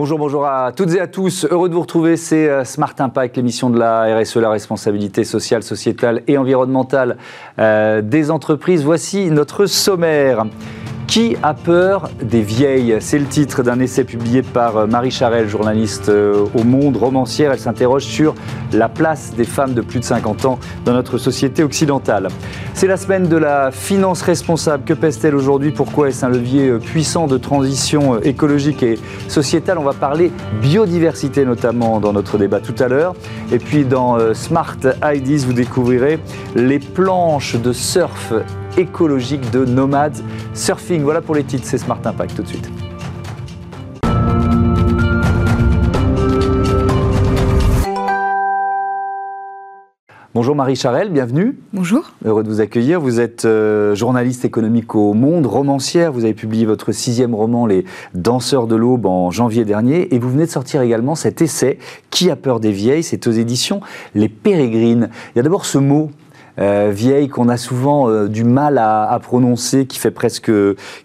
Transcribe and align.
Bonjour, 0.00 0.16
bonjour 0.16 0.46
à 0.46 0.70
toutes 0.70 0.94
et 0.94 1.00
à 1.00 1.08
tous. 1.08 1.44
Heureux 1.50 1.68
de 1.68 1.74
vous 1.74 1.80
retrouver. 1.80 2.16
C'est 2.16 2.48
euh, 2.48 2.62
Smart 2.64 2.94
Impact, 3.00 3.36
l'émission 3.36 3.68
de 3.68 3.80
la 3.80 4.16
RSE, 4.16 4.36
la 4.36 4.48
responsabilité 4.48 5.24
sociale, 5.24 5.64
sociétale 5.64 6.22
et 6.28 6.38
environnementale 6.38 7.16
euh, 7.58 8.00
des 8.00 8.30
entreprises. 8.30 8.84
Voici 8.84 9.28
notre 9.32 9.66
sommaire. 9.66 10.44
Qui 11.08 11.38
a 11.42 11.54
peur 11.54 12.10
des 12.22 12.42
vieilles? 12.42 12.98
C'est 13.00 13.18
le 13.18 13.24
titre 13.24 13.62
d'un 13.62 13.80
essai 13.80 14.04
publié 14.04 14.42
par 14.42 14.76
euh, 14.76 14.86
Marie 14.86 15.10
Charel, 15.10 15.48
journaliste 15.48 16.10
euh, 16.10 16.44
au 16.54 16.64
Monde, 16.64 16.98
romancière. 16.98 17.50
Elle 17.50 17.58
s'interroge 17.58 18.02
sur 18.02 18.34
la 18.74 18.90
place 18.90 19.32
des 19.34 19.44
femmes 19.44 19.72
de 19.72 19.80
plus 19.80 20.00
de 20.00 20.04
50 20.04 20.44
ans 20.44 20.58
dans 20.84 20.92
notre 20.92 21.16
société 21.16 21.62
occidentale. 21.62 22.28
C'est 22.74 22.86
la 22.86 22.98
semaine 22.98 23.26
de 23.26 23.38
la 23.38 23.70
finance 23.70 24.20
responsable. 24.20 24.84
Que 24.84 24.92
pèse-t-elle 24.92 25.34
aujourd'hui? 25.34 25.70
Pourquoi 25.70 26.10
est-ce 26.10 26.26
un 26.26 26.28
levier 26.28 26.68
euh, 26.68 26.78
puissant 26.78 27.26
de 27.26 27.38
transition 27.38 28.20
écologique 28.20 28.82
et 28.82 28.98
sociétale? 29.28 29.78
On 29.78 29.84
va 29.84 29.94
parler 29.94 30.30
biodiversité 30.60 31.46
notamment 31.46 32.00
dans 32.00 32.12
notre 32.12 32.36
débat 32.36 32.60
tout 32.60 32.76
à 32.80 32.86
l'heure. 32.86 33.14
Et 33.50 33.58
puis 33.58 33.86
dans 33.86 34.18
Smart 34.34 34.76
IDs, 35.02 35.46
vous 35.46 35.54
découvrirez 35.54 36.18
les 36.54 36.78
planches 36.78 37.56
de 37.56 37.72
surf 37.72 38.34
écologique 38.78 39.50
de 39.50 39.64
Nomads 39.64 40.22
Surfing. 40.54 41.02
Voilà 41.02 41.20
pour 41.20 41.34
les 41.34 41.44
titres, 41.44 41.66
c'est 41.66 41.78
Smart 41.78 42.00
Impact 42.04 42.36
tout 42.36 42.42
de 42.42 42.48
suite. 42.48 42.70
Bonjour 50.34 50.54
Marie 50.54 50.76
Charel, 50.76 51.10
bienvenue. 51.10 51.58
Bonjour. 51.72 52.12
Heureux 52.24 52.44
de 52.44 52.48
vous 52.48 52.60
accueillir. 52.60 53.00
Vous 53.00 53.18
êtes 53.18 53.44
euh, 53.44 53.96
journaliste 53.96 54.44
économique 54.44 54.94
au 54.94 55.12
Monde, 55.12 55.46
romancière. 55.46 56.12
Vous 56.12 56.22
avez 56.22 56.34
publié 56.34 56.64
votre 56.64 56.92
sixième 56.92 57.34
roman, 57.34 57.66
Les 57.66 57.84
Danseurs 58.14 58.68
de 58.68 58.76
l'Aube, 58.76 59.06
en 59.06 59.32
janvier 59.32 59.64
dernier. 59.64 60.14
Et 60.14 60.20
vous 60.20 60.30
venez 60.30 60.46
de 60.46 60.50
sortir 60.50 60.80
également 60.82 61.16
cet 61.16 61.42
essai, 61.42 61.78
Qui 62.10 62.30
a 62.30 62.36
peur 62.36 62.60
des 62.60 62.70
vieilles? 62.70 63.02
C'est 63.02 63.26
aux 63.26 63.32
éditions 63.32 63.80
Les 64.14 64.28
Pérégrines. 64.28 65.08
Il 65.34 65.38
y 65.38 65.40
a 65.40 65.42
d'abord 65.42 65.64
ce 65.64 65.78
mot 65.78 66.12
euh, 66.58 66.90
vieille 66.92 67.28
qu'on 67.28 67.48
a 67.48 67.56
souvent 67.56 68.08
euh, 68.08 68.28
du 68.28 68.44
mal 68.44 68.78
à, 68.78 69.18
prononcer, 69.22 69.86
qui 69.86 69.98
fait, 69.98 70.10
presque, 70.10 70.50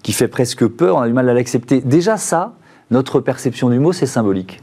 qui 0.02 0.14
fait 0.14 0.28
presque 0.28 0.66
peur, 0.68 0.98
on 0.98 1.02
a 1.02 1.08
du 1.08 1.14
mal 1.14 1.30
à 1.30 1.34
l'accepter. 1.34 1.82
Déjà 1.82 2.18
ça, 2.18 2.54
notre 2.92 3.20
perception 3.20 3.70
du 3.70 3.80
mot, 3.80 3.94
c'est 3.94 4.06
symbolique. 4.06 4.62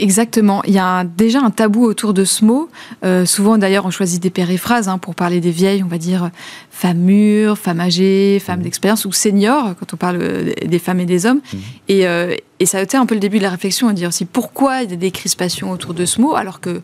Exactement. 0.00 0.62
Il 0.64 0.74
y 0.74 0.78
a 0.80 1.04
déjà 1.04 1.40
un 1.40 1.50
tabou 1.50 1.84
autour 1.84 2.14
de 2.14 2.24
ce 2.24 2.44
mot. 2.44 2.68
Euh, 3.04 3.24
souvent, 3.26 3.58
d'ailleurs, 3.58 3.86
on 3.86 3.90
choisit 3.90 4.20
des 4.20 4.30
périphrases 4.30 4.88
hein, 4.88 4.98
pour 4.98 5.14
parler 5.14 5.40
des 5.40 5.52
vieilles. 5.52 5.84
On 5.84 5.88
va 5.88 5.98
dire 5.98 6.30
femmes 6.70 6.98
mûres, 6.98 7.56
femmes 7.56 7.80
âgées, 7.80 8.40
femmes 8.40 8.58
mmh. 8.58 8.62
d'expérience 8.64 9.04
ou 9.04 9.12
seniors 9.12 9.74
quand 9.78 9.94
on 9.94 9.96
parle 9.96 10.18
des 10.66 10.78
femmes 10.80 10.98
et 10.98 11.06
des 11.06 11.26
hommes. 11.26 11.40
Mmh. 11.52 11.58
Et, 11.88 12.06
et, 12.58 12.66
ça 12.66 12.78
a 12.78 12.82
été 12.82 12.96
un 12.96 13.06
peu 13.06 13.14
le 13.14 13.20
début 13.20 13.38
de 13.38 13.44
la 13.44 13.50
réflexion 13.50 13.86
à 13.86 13.92
dire 13.92 14.08
aussi 14.08 14.24
pourquoi 14.24 14.82
il 14.82 14.90
y 14.90 14.94
a 14.94 14.96
des 14.96 15.12
crispations 15.12 15.70
autour 15.70 15.94
de 15.94 16.04
ce 16.06 16.20
mot 16.20 16.34
alors 16.34 16.60
que 16.60 16.82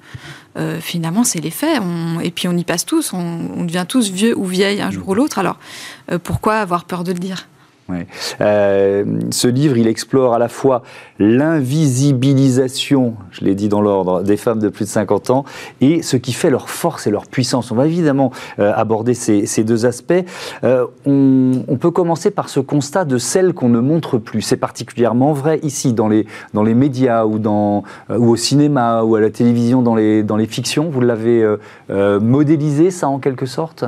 euh, 0.57 0.81
finalement, 0.81 1.25
c'est 1.25 1.41
les 1.41 1.51
faits. 1.51 1.81
et 2.23 2.31
puis 2.31 2.49
on 2.49 2.57
y 2.57 2.65
passe 2.65 2.85
tous, 2.85 3.13
on, 3.13 3.65
devient 3.65 3.87
tous 3.89 4.11
vieux 4.11 4.37
ou 4.37 4.45
vieilles 4.45 4.81
un 4.81 4.91
jour 4.91 5.09
ou 5.09 5.15
l'autre. 5.15 5.39
Alors 5.39 5.59
euh, 6.11 6.19
pourquoi 6.19 6.57
avoir 6.57 6.85
peur 6.85 7.05
de 7.05 7.13
le 7.13 7.19
dire? 7.19 7.49
Euh, 8.41 9.05
ce 9.31 9.49
livre, 9.49 9.77
il 9.77 9.87
explore 9.87 10.35
à 10.35 10.39
la 10.39 10.49
fois 10.49 10.83
l'invisibilisation, 11.19 13.15
je 13.31 13.45
l'ai 13.45 13.55
dit 13.55 13.69
dans 13.69 13.81
l'ordre, 13.81 14.23
des 14.23 14.37
femmes 14.37 14.59
de 14.61 14.69
plus 14.69 14.85
de 14.85 14.91
50 14.91 15.31
ans 15.31 15.45
et 15.81 16.03
ce 16.03 16.17
qui 16.17 16.33
fait 16.33 16.51
leur 16.51 16.69
force 16.71 17.07
et 17.07 17.11
leur 17.11 17.27
puissance. 17.27 17.71
On 17.71 17.75
va 17.75 17.87
évidemment 17.87 18.33
euh, 18.59 18.73
aborder 18.75 19.15
ces, 19.15 19.65
deux 19.65 19.87
aspects. 19.87 20.25
Euh, 20.65 20.87
on, 21.07 21.77
peut 21.77 21.91
commencer 21.91 22.31
par 22.31 22.49
ce 22.49 22.61
constat 22.61 23.05
de 23.05 23.19
celles 23.19 23.53
qu'on 23.55 23.69
ne 23.69 23.81
montre 23.81 24.19
plus. 24.19 24.43
C'est 24.43 24.57
particulièrement 24.57 25.33
vrai 25.33 25.61
ici, 25.63 25.93
dans 25.93 26.09
les, 26.09 26.27
médias 26.55 27.25
ou, 27.25 27.41
au 28.09 28.37
cinéma 28.37 29.03
ou 29.03 29.17
à 29.17 29.21
la 29.21 29.31
télévision, 29.31 29.83
dans 29.83 29.95
les 29.95 30.47
fictions. 30.47 30.91
Vous 30.91 31.01
l'avez 31.01 31.47
modélisé, 31.89 32.91
ça, 32.91 33.09
en 33.09 33.19
quelque 33.19 33.47
sorte? 33.47 33.85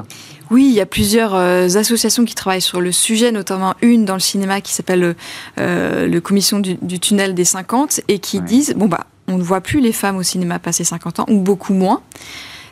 Oui, 0.53 0.67
il 0.69 0.75
y 0.75 0.83
a 0.83 0.87
plusieurs 0.87 1.35
euh, 1.35 1.65
associations 1.77 2.27
qui 2.27 2.35
travaillent 2.35 2.61
sur 2.61 2.83
le 2.83 2.93
sujet, 2.93 3.33
notamment 3.33 3.75
une 3.81 4.05
dans 4.05 4.13
le 4.13 4.21
cinéma 4.21 4.61
qui 4.61 4.75
s'appelle 4.75 5.17
euh, 5.59 6.07
le 6.07 6.21
Commission 6.21 6.61
du, 6.61 7.01
tunnel 7.01 7.35
des 7.35 7.47
50 7.47 8.03
et 8.09 8.19
qui 8.19 8.43
disent 8.43 8.75
bon 8.77 8.87
bah 8.87 9.07
on 9.29 9.39
ne 9.39 9.43
voit 9.43 9.63
plus 9.63 9.81
les 9.81 9.93
femmes 9.93 10.19
au 10.19 10.23
cinéma 10.23 10.59
passer 10.59 10.85
50 10.85 11.21
ans 11.21 11.27
ou 11.29 11.39
beaucoup 11.39 11.73
moins 11.73 12.03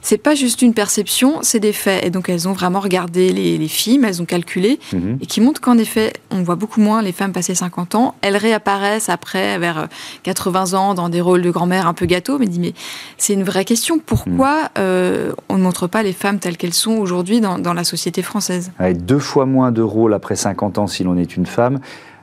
c'est 0.03 0.19
pas 0.19 0.35
juste 0.35 0.63
une 0.63 0.75
perception, 0.75 1.39
c'est 1.43 1.61
des 1.61 1.73
faits. 1.73 2.05
Et 2.05 2.11
donc 2.11 2.29
elles 2.29 2.49
ont 2.49 2.53
vraiment 2.53 2.81
regardé 2.81 3.33
les, 3.33 3.69
films, 3.69 4.05
elles 4.05 4.21
ont 4.21 4.25
calculé, 4.25 4.81
mhm. 4.93 5.19
et 5.21 5.27
qui 5.27 5.41
montrent 5.41 5.61
qu'en 5.61 5.79
effet, 5.79 6.13
on 6.31 6.43
voit 6.43 6.57
beaucoup 6.57 6.81
moins 6.81 7.03
les 7.03 7.13
femmes 7.13 7.33
passer 7.33 7.55
50 7.55 7.95
ans. 7.95 8.15
Elles 8.23 8.37
réapparaissent 8.37 9.09
après, 9.09 9.59
vers 9.59 9.89
80 10.23 10.73
euh, 10.73 10.77
ans, 10.77 10.95
dans 10.95 11.09
des 11.09 11.21
rôles 11.21 11.43
de 11.43 11.51
grand-mère 11.51 11.87
un 11.87 11.95
peu 11.95 12.07
gâteau. 12.07 12.39
Mais 12.39 12.47
dit, 12.47 12.61
mais 12.61 12.75
c'est 13.19 13.35
une 13.35 13.45
vraie 13.45 13.65
question. 13.65 13.99
Pourquoi 13.99 14.63
mhm. 14.63 14.69
euh, 14.79 15.33
on 15.49 15.59
ne 15.59 15.63
montre 15.63 15.87
pas 15.87 16.03
les 16.03 16.13
femmes 16.13 16.39
telles 16.39 16.57
qu'elles 16.57 16.75
sont 16.75 16.97
aujourd'hui 16.97 17.41
dans, 17.41 17.75
la 17.75 17.85
société 17.85 18.23
française? 18.23 18.73
Avec 18.79 19.05
deux 19.05 19.19
fois 19.19 19.47
moins 19.47 19.71
de 19.71 19.83
rôles 19.83 20.15
après 20.15 20.37
50 20.37 20.79
ans 20.79 20.87
si 20.87 21.05
l'on 21.05 21.17
est 21.17 21.37
une 21.37 21.47
femme. 21.47 21.81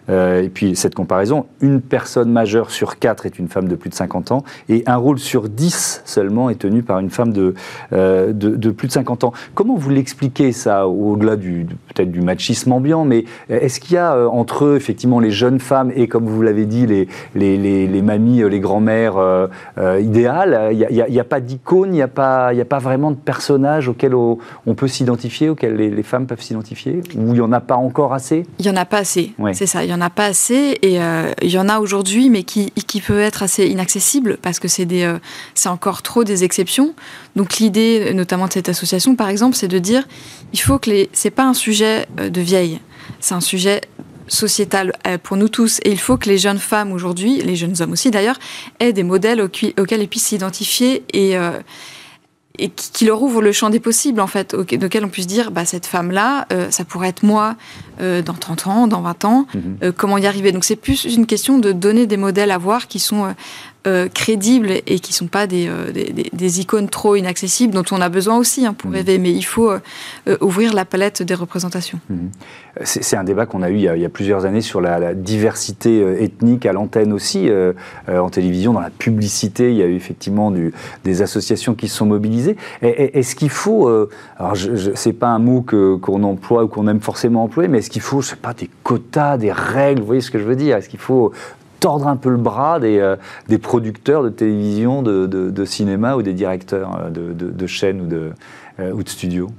Euh, 0.10 0.44
et 0.44 0.50
puis 0.50 0.76
cette 0.76 0.96
comparaison, 0.96 1.46
une 1.62 1.82
personne 1.82 2.32
majeure 2.32 2.72
sur 2.72 3.00
quatre 3.00 3.26
est 3.26 3.40
une 3.40 3.48
femme 3.48 3.68
de 3.68 3.76
plus 3.76 3.90
de 3.90 3.96
50 3.96 4.32
ans 4.32 4.44
et 4.70 4.84
un 4.86 4.96
rôle 4.96 5.20
sur 5.20 5.50
10 5.50 6.04
seulement 6.06 6.50
est 6.50 6.60
tenu 6.60 6.84
par 6.84 7.00
une 7.00 7.10
femme 7.10 7.34
de, 7.34 7.54
euh, 7.94 8.32
de, 8.34 8.72
plus 8.72 8.88
de 8.88 8.94
50 8.94 9.24
ans. 9.26 9.34
Comment 9.54 9.76
vous 9.76 9.90
l'expliquez 9.90 10.52
ça, 10.52 10.88
au-delà 10.88 11.36
du, 11.36 11.68
peut-être 11.94 12.12
du 12.12 12.22
machisme 12.22 12.72
ambiant, 12.72 13.06
mais 13.06 13.26
est-ce 13.50 13.80
qu'il 13.80 13.96
y 13.96 13.98
a 13.98 14.14
euh, 14.14 14.28
entre 14.28 14.66
eux 14.66 14.76
effectivement 14.76 15.20
les 15.20 15.32
jeunes 15.32 15.60
femmes 15.60 15.92
et 15.96 16.08
comme 16.08 16.26
vous 16.26 16.42
l'avez 16.42 16.66
dit, 16.66 16.86
les, 16.86 17.08
les, 17.36 17.58
les, 17.58 18.02
mamies, 18.02 18.48
les 18.50 18.60
grands-mères 18.60 19.18
idéales 20.00 20.70
Il 20.74 21.06
n'y 21.10 21.20
a, 21.20 21.24
pas 21.24 21.40
d'icône, 21.40 21.90
il 21.90 21.96
n'y 21.96 22.02
a, 22.02 22.08
pas, 22.08 22.50
a 22.50 22.66
pas 22.66 22.80
vraiment 22.80 23.12
de 23.12 23.16
personnages 23.16 23.88
auxquels 23.88 24.16
on, 24.16 24.38
peut 24.76 24.88
s'identifier, 24.88 25.50
auxquels 25.50 25.76
les, 25.76 26.04
femmes 26.04 26.28
peuvent 26.28 26.42
s'identifier 26.42 27.02
Ou 27.16 27.30
il 27.30 27.34
n'y 27.34 27.42
en 27.42 27.52
a 27.52 27.60
pas 27.60 27.76
encore 27.76 28.14
assez? 28.14 28.46
Il 28.60 28.66
n'y 28.66 28.72
en 28.72 28.76
a 28.76 28.86
pas 28.86 29.00
assez, 29.00 29.34
c'est 29.54 29.66
ça 29.66 29.82
en 29.97 29.97
a 30.02 30.10
pas 30.10 30.26
assez 30.26 30.78
et 30.82 31.02
euh, 31.02 31.32
il 31.42 31.50
y 31.50 31.58
en 31.58 31.70
a 31.70 31.80
aujourd'hui, 31.80 32.30
mais 32.30 32.44
qui, 32.44 32.72
qui 32.72 33.02
peut 33.02 33.20
être 33.20 33.44
assez 33.44 33.68
inaccessible 33.68 34.38
parce 34.42 34.60
que 34.60 34.68
euh, 34.68 35.20
c'est 35.54 35.70
encore 35.70 36.02
trop 36.02 36.24
des 36.24 36.44
exceptions. 36.44 36.94
Donc 37.36 37.58
l'idée, 37.58 38.14
notamment 38.14 38.48
de 38.48 38.54
cette 38.54 38.70
association, 38.70 39.16
par 39.16 39.30
exemple, 39.30 39.56
c'est 39.56 39.68
de 39.68 39.80
dire, 39.80 40.08
il 40.54 40.60
faut 40.60 40.80
que 40.80 40.90
les, 40.90 41.10
c'est 41.14 41.32
pas 41.32 41.46
un 41.46 41.54
sujet 41.54 42.08
euh, 42.20 42.30
de 42.30 42.42
vieille, 42.42 42.80
c'est 43.20 43.36
un 43.36 43.42
sujet 43.42 43.82
sociétal 44.30 44.92
pour 45.24 45.38
nous 45.38 45.48
tous 45.48 45.80
et 45.86 45.92
il 45.92 46.00
faut 46.00 46.18
que 46.18 46.28
les 46.28 46.38
jeunes 46.38 46.60
femmes 46.60 46.92
aujourd'hui, 46.92 47.42
les 47.42 47.56
jeunes 47.56 47.76
hommes 47.80 47.94
aussi 47.94 48.12
d'ailleurs, 48.12 48.38
aient 48.82 48.92
des 48.92 49.04
modèles 49.04 49.40
auxquels 49.40 50.02
ils 50.02 50.10
puissent 50.10 50.26
s'identifier 50.26 51.06
et 51.14 51.38
et 52.60 52.70
qui 52.70 53.06
leur 53.06 53.22
ouvre 53.22 53.42
le 53.42 53.52
champ 53.52 53.70
des 53.70 53.80
possibles, 53.80 54.20
en 54.20 54.28
fait, 54.28 54.54
auquel 54.54 55.06
on 55.06 55.10
puisse 55.10 55.28
dire, 55.28 55.52
bah, 55.52 55.66
cette 55.66 55.86
femme-là, 55.86 56.48
euh, 56.52 56.72
ça 56.72 56.86
pourrait 56.86 57.10
être 57.10 57.24
moi 57.24 57.56
euh, 58.02 58.22
dans 58.22 58.34
30 58.34 58.68
ans, 58.68 58.88
dans 58.88 59.02
20 59.02 59.26
ans, 59.26 59.48
mhm. 59.54 59.78
euh, 59.84 59.92
comment 59.96 60.18
y 60.18 60.26
arriver? 60.26 60.52
Donc 60.52 60.64
c'est 60.64 60.76
plus 60.76 61.06
une 61.06 61.26
question 61.26 61.60
de 61.60 61.72
donner 61.72 62.08
des 62.08 62.18
modèles 62.18 62.52
à 62.52 62.58
voir 62.58 62.88
qui 62.88 63.00
sont 63.00 63.34
euh, 63.86 64.10
crédibles 64.14 64.72
et 64.72 65.00
qui 65.00 65.12
ne 65.12 65.16
sont 65.16 65.28
pas 65.28 65.46
euh, 65.46 65.92
des, 65.92 66.30
des, 66.34 66.60
icônes 66.60 66.90
trop 66.90 67.16
inaccessibles 67.16 67.74
dont 67.74 67.86
on 67.92 68.02
a 68.02 68.10
besoin 68.10 68.36
aussi 68.38 68.66
hein, 68.66 68.74
pour 68.74 68.90
mmh. 68.90 68.96
rêver. 68.96 69.18
Mais 69.18 69.32
il 69.32 69.44
faut 69.44 69.70
euh, 69.70 69.80
ouvrir 70.42 70.74
la 70.74 70.84
palette 70.84 71.24
des 71.24 71.36
représentations. 71.36 72.00
Mmh. 72.10 72.16
C'est 72.84 73.16
un 73.16 73.24
débat 73.24 73.46
qu'on 73.46 73.64
a 73.64 73.70
eu 73.70 73.76
il 73.76 73.82
y 73.84 74.06
a, 74.06 74.10
plusieurs 74.10 74.46
années 74.46 74.62
sur 74.62 74.82
la, 74.82 75.14
diversité 75.14 76.02
ethnique 76.22 76.66
à 76.66 76.74
l'antenne 76.74 77.12
aussi, 77.12 77.50
en 78.08 78.30
télévision, 78.30 78.72
dans 78.72 78.82
la 78.82 78.92
publicité. 78.92 79.72
Il 79.72 79.78
y 79.78 79.82
a 79.82 79.88
eu 79.88 79.96
effectivement 79.96 80.52
du, 80.52 80.74
des 81.04 81.24
associations 81.24 81.74
qui 81.74 81.88
se 81.88 81.98
sont 81.98 82.06
mobilisées. 82.06 82.56
Est-ce 82.84 83.36
qu'il 83.36 83.50
faut, 83.50 83.90
alors 84.38 84.54
je, 84.54 84.92
c'est 84.94 85.14
pas 85.14 85.30
un 85.30 85.40
mot 85.40 85.64
qu'on 85.64 86.22
emploie 86.22 86.66
ou 86.66 86.68
qu'on 86.68 86.88
aime 86.88 87.02
forcément 87.02 87.44
employer, 87.44 87.68
mais 87.68 87.80
est-ce 87.80 87.90
qu'il 87.90 88.04
faut, 88.04 88.22
je 88.22 88.30
sais 88.30 88.36
pas, 88.36 88.54
des 88.54 88.70
quotas, 88.84 89.38
des 89.38 89.52
règles, 89.52 90.02
vous 90.02 90.08
voyez 90.08 90.22
ce 90.22 90.30
que 90.30 90.38
je 90.38 90.44
veux 90.44 90.56
dire? 90.56 90.78
Est-ce 90.78 90.90
qu'il 90.90 91.00
faut 91.00 91.32
tordre 91.80 92.08
un 92.08 92.16
peu 92.16 92.30
le 92.30 92.38
bras 92.38 92.80
des, 92.80 93.00
euh, 93.00 93.16
des 93.48 93.58
producteurs 93.58 94.24
de 94.24 94.30
télévision, 94.30 95.02
de, 95.02 95.26
de, 95.28 95.66
cinéma 95.66 96.16
ou 96.16 96.22
des 96.22 96.34
directeurs 96.34 97.00
euh, 97.00 97.10
de, 97.10 97.34
de 97.34 97.68
chaînes 97.68 98.02
ou 98.02 98.08
de, 98.08 98.32
euh, 98.80 98.92
ou 98.92 99.04
de 99.04 99.10
studios 99.10 99.50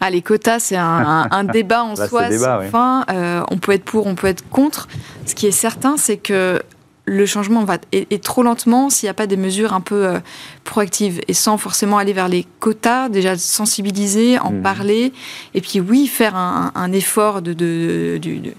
ah, 0.00 0.10
les 0.10 0.20
quotas, 0.20 0.58
c'est 0.58 0.76
un, 0.76 1.28
un, 1.30 1.44
débat 1.44 1.82
en 1.82 1.96
soi 1.96 2.24
Enfin, 2.58 3.06
on 3.50 3.56
peut 3.56 3.72
être 3.72 3.84
pour, 3.84 4.06
on 4.06 4.14
peut 4.14 4.26
être 4.26 4.46
contre. 4.50 4.86
Ce 5.24 5.34
qui 5.34 5.46
est 5.46 5.52
certain, 5.52 5.96
c'est 5.96 6.18
que 6.18 6.60
le 7.06 7.26
changement 7.26 7.64
va 7.64 7.78
et, 7.92 8.18
trop 8.18 8.42
lentement 8.42 8.88
s'il 8.88 9.06
n'y 9.06 9.10
a 9.10 9.14
pas 9.14 9.26
des 9.26 9.36
mesures 9.36 9.74
un 9.74 9.80
peu 9.82 10.08
proactives 10.64 11.20
et 11.28 11.34
sans 11.34 11.58
forcément 11.58 11.98
aller 11.98 12.14
vers 12.14 12.28
les 12.28 12.46
quotas, 12.60 13.10
déjà 13.10 13.36
sensibiliser, 13.36 14.38
en 14.38 14.52
mmh. 14.52 14.62
parler, 14.62 15.12
et 15.52 15.60
puis 15.60 15.80
oui, 15.80 16.06
faire 16.06 16.34
un, 16.34 16.72
un 16.74 16.92
effort 16.92 17.42
de, 17.42 17.52
de, 17.52 18.18
de 18.22 18.52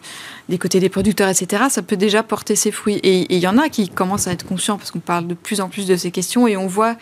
des 0.50 0.58
côtés 0.58 0.80
des 0.80 0.90
producteurs, 0.90 1.30
etc., 1.30 1.64
ça 1.70 1.82
peut 1.82 1.98
déjà 1.98 2.24
porter 2.24 2.56
ses 2.56 2.72
fruits. 2.72 3.00
Et 3.04 3.34
il 3.34 3.40
y 3.40 3.48
en 3.48 3.58
a 3.58 3.70
qui 3.70 3.90
commencent 3.90 4.28
à 4.28 4.32
être 4.32 4.46
conscients, 4.46 4.78
parce 4.78 4.92
qu'on 4.92 5.00
parle 5.00 5.28
de 5.28 5.34
plus 5.34 5.62
en 5.62 5.70
plus 5.70 5.88
de 5.88 5.96
ces 5.96 6.12
questions, 6.12 6.48
et 6.48 6.58
on 6.58 6.68
voit 6.68 6.96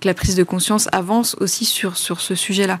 que 0.00 0.08
la 0.08 0.14
prise 0.14 0.34
de 0.34 0.44
conscience 0.44 0.88
avance 0.92 1.36
aussi 1.40 1.64
sur, 1.64 1.96
sur 1.96 2.20
ce 2.20 2.34
sujet-là. 2.34 2.78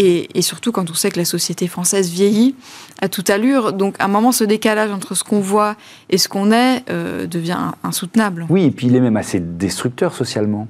Et, 0.00 0.42
surtout 0.42 0.70
quand 0.70 0.90
on 0.90 0.94
sait 0.94 1.10
que 1.10 1.18
la 1.18 1.24
société 1.24 1.66
française 1.66 2.08
vieillit 2.08 2.54
à 3.02 3.08
toute 3.08 3.30
allure. 3.30 3.72
Donc 3.72 3.96
à 3.98 4.04
un 4.04 4.08
moment, 4.08 4.30
ce 4.30 4.44
décalage 4.44 4.92
entre 4.92 5.16
ce 5.16 5.24
qu'on 5.24 5.40
voit 5.40 5.74
et 6.08 6.18
ce 6.18 6.28
qu'on 6.28 6.52
est 6.52 6.84
euh, 6.88 7.26
devient 7.26 7.58
insoutenable. 7.82 8.46
Oui, 8.48 8.62
et 8.64 8.70
puis 8.70 8.86
il 8.86 8.94
est 8.94 9.00
même 9.00 9.16
assez 9.16 9.40
destructeur 9.40 10.14
socialement. 10.14 10.68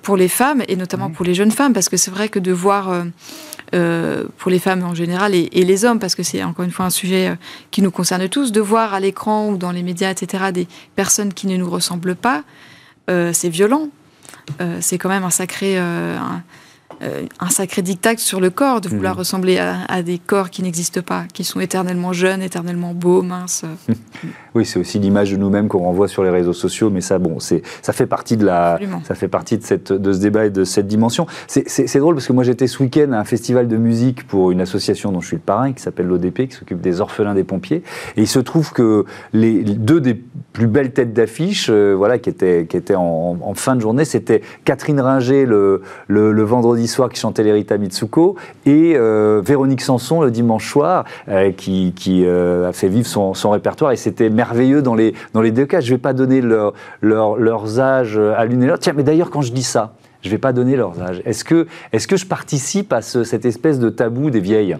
Pour 0.00 0.16
les 0.16 0.28
femmes, 0.28 0.62
et 0.66 0.76
notamment 0.76 1.10
pour 1.10 1.26
les 1.26 1.34
jeunes 1.34 1.50
femmes, 1.50 1.74
parce 1.74 1.90
que 1.90 1.98
c'est 1.98 2.10
vrai 2.10 2.28
que 2.28 2.38
de 2.38 2.52
voir... 2.52 2.88
Euh, 2.88 3.04
euh, 3.74 4.24
pour 4.38 4.50
les 4.50 4.60
femmes 4.60 4.82
en 4.82 4.94
général 4.94 5.34
et, 5.34 5.50
les 5.52 5.84
hommes, 5.84 5.98
parce 5.98 6.14
que 6.14 6.22
c'est 6.22 6.42
encore 6.42 6.64
une 6.64 6.70
fois 6.70 6.86
un 6.86 6.90
sujet 6.90 7.36
qui 7.70 7.82
nous 7.82 7.90
concerne 7.90 8.26
tous, 8.26 8.50
de 8.50 8.62
voir 8.62 8.94
à 8.94 9.00
l'écran 9.00 9.50
ou 9.50 9.58
dans 9.58 9.72
les 9.72 9.82
médias, 9.82 10.10
etc., 10.10 10.44
des 10.54 10.66
personnes 10.96 11.34
qui 11.34 11.46
ne 11.46 11.54
nous 11.58 11.68
ressemblent 11.68 12.16
pas, 12.16 12.44
c'est 13.08 13.50
violent. 13.50 13.88
c'est 14.80 14.96
quand 14.96 15.10
même 15.10 15.24
un 15.24 15.28
sacré, 15.28 15.78
euh, 17.02 17.26
un 17.38 17.48
sacré 17.48 17.82
dictat 17.82 18.16
sur 18.16 18.40
le 18.40 18.50
corps, 18.50 18.80
de 18.80 18.88
vouloir 18.88 19.14
mhm. 19.14 19.18
ressembler 19.20 19.58
à, 19.58 20.02
des 20.02 20.18
corps 20.18 20.50
qui 20.50 20.62
n'existent 20.62 21.02
pas, 21.02 21.24
qui 21.32 21.44
sont 21.44 21.60
éternellement 21.60 22.12
jeunes, 22.12 22.42
éternellement 22.42 22.92
beaux, 22.92 23.22
minces. 23.22 23.64
oui, 24.54 24.66
c'est 24.66 24.80
aussi 24.80 24.98
l'image 24.98 25.30
de 25.30 25.36
nous-mêmes 25.36 25.68
qu'on 25.68 25.80
renvoie 25.80 26.08
sur 26.08 26.24
les 26.24 26.30
réseaux 26.30 26.52
sociaux, 26.52 26.90
mais 26.90 27.00
ça, 27.00 27.18
bon, 27.18 27.38
c'est, 27.38 27.62
ça 27.82 27.92
fait 27.92 28.06
partie 28.06 28.36
de 28.36 28.44
la, 28.44 28.80
ça 29.04 29.14
fait 29.14 29.28
partie 29.28 29.58
de, 29.58 29.62
cette, 29.62 29.92
de 29.92 30.12
ce 30.12 30.18
débat 30.18 30.46
et 30.46 30.50
de 30.50 30.64
cette 30.64 30.88
dimension. 30.88 31.26
C'est, 31.46 31.98
drôle 31.98 32.14
parce 32.14 32.26
que 32.26 32.32
moi 32.32 32.44
j'étais 32.44 32.66
ce 32.66 32.82
week-end 32.82 33.12
à 33.12 33.18
un 33.18 33.24
festival 33.24 33.68
de 33.68 33.76
musique 33.76 34.26
pour 34.26 34.50
une 34.50 34.60
association 34.60 35.12
dont 35.12 35.20
je 35.20 35.28
suis 35.28 35.36
le 35.36 35.42
parrain, 35.42 35.72
qui 35.72 35.82
s'appelle 35.82 36.06
l'ODP, 36.06 36.48
qui 36.48 36.56
s'occupe 36.56 36.80
des 36.80 37.00
orphelins 37.00 37.34
des 37.34 37.44
pompiers, 37.44 37.82
et 38.16 38.22
il 38.22 38.28
se 38.28 38.38
trouve 38.38 38.72
que 38.72 39.04
les 39.32 39.62
deux 39.62 40.00
des 40.00 40.14
plus 40.14 40.66
belles 40.66 40.92
têtes 40.92 41.12
d'affiche, 41.12 41.68
euh, 41.70 41.94
voilà, 41.96 42.18
qui 42.18 42.30
étaient, 42.30 42.66
qui 42.68 42.76
étaient 42.76 42.96
en, 42.96 43.36
fin 43.54 43.76
de 43.76 43.80
journée, 43.80 44.04
c'était 44.04 44.42
Catherine 44.64 45.00
Ringer 45.00 45.44
le, 45.46 45.82
le, 46.06 46.32
le 46.32 46.42
vendredi 46.42 46.87
soir 46.88 47.08
qui 47.08 47.20
chantait 47.20 47.42
l'Erita 47.42 47.78
Mitsuko 47.78 48.36
et 48.66 48.94
euh, 48.96 49.40
Véronique 49.44 49.80
Sanson 49.80 50.22
le 50.22 50.30
dimanche 50.30 50.70
soir 50.70 51.04
euh, 51.28 51.52
qui, 51.52 51.94
euh, 52.24 52.68
a 52.68 52.72
fait 52.72 52.88
vivre 52.88 53.06
son, 53.06 53.50
répertoire 53.50 53.92
et 53.92 53.96
c'était 53.96 54.30
merveilleux 54.30 54.82
dans 54.82 54.94
les, 54.94 55.14
dans 55.34 55.40
les 55.40 55.52
deux 55.52 55.66
cas. 55.66 55.80
Je 55.80 55.90
ne 55.90 55.96
vais 55.96 56.02
pas 56.02 56.12
donner 56.12 56.40
leur, 56.40 56.74
leurs 57.02 57.80
âges 57.80 58.18
à 58.18 58.44
l'une 58.44 58.62
et 58.62 58.66
l'autre. 58.66 58.80
Tiens, 58.80 58.94
mais 58.96 59.02
d'ailleurs 59.04 59.30
quand 59.30 59.42
je 59.42 59.52
dis 59.52 59.62
ça, 59.62 59.94
je 60.22 60.28
ne 60.28 60.32
vais 60.32 60.38
pas 60.38 60.52
donner 60.52 60.76
leurs 60.76 61.00
âges. 61.00 61.22
Est-ce 61.24 61.44
que, 61.44 61.66
est 61.92 61.98
-ce 61.98 62.08
que 62.08 62.16
je 62.16 62.26
participe 62.26 62.92
à 62.92 63.02
cette 63.02 63.44
espèce 63.44 63.78
de 63.78 63.88
tabou 63.90 64.30
des 64.30 64.40
vieilles? 64.40 64.76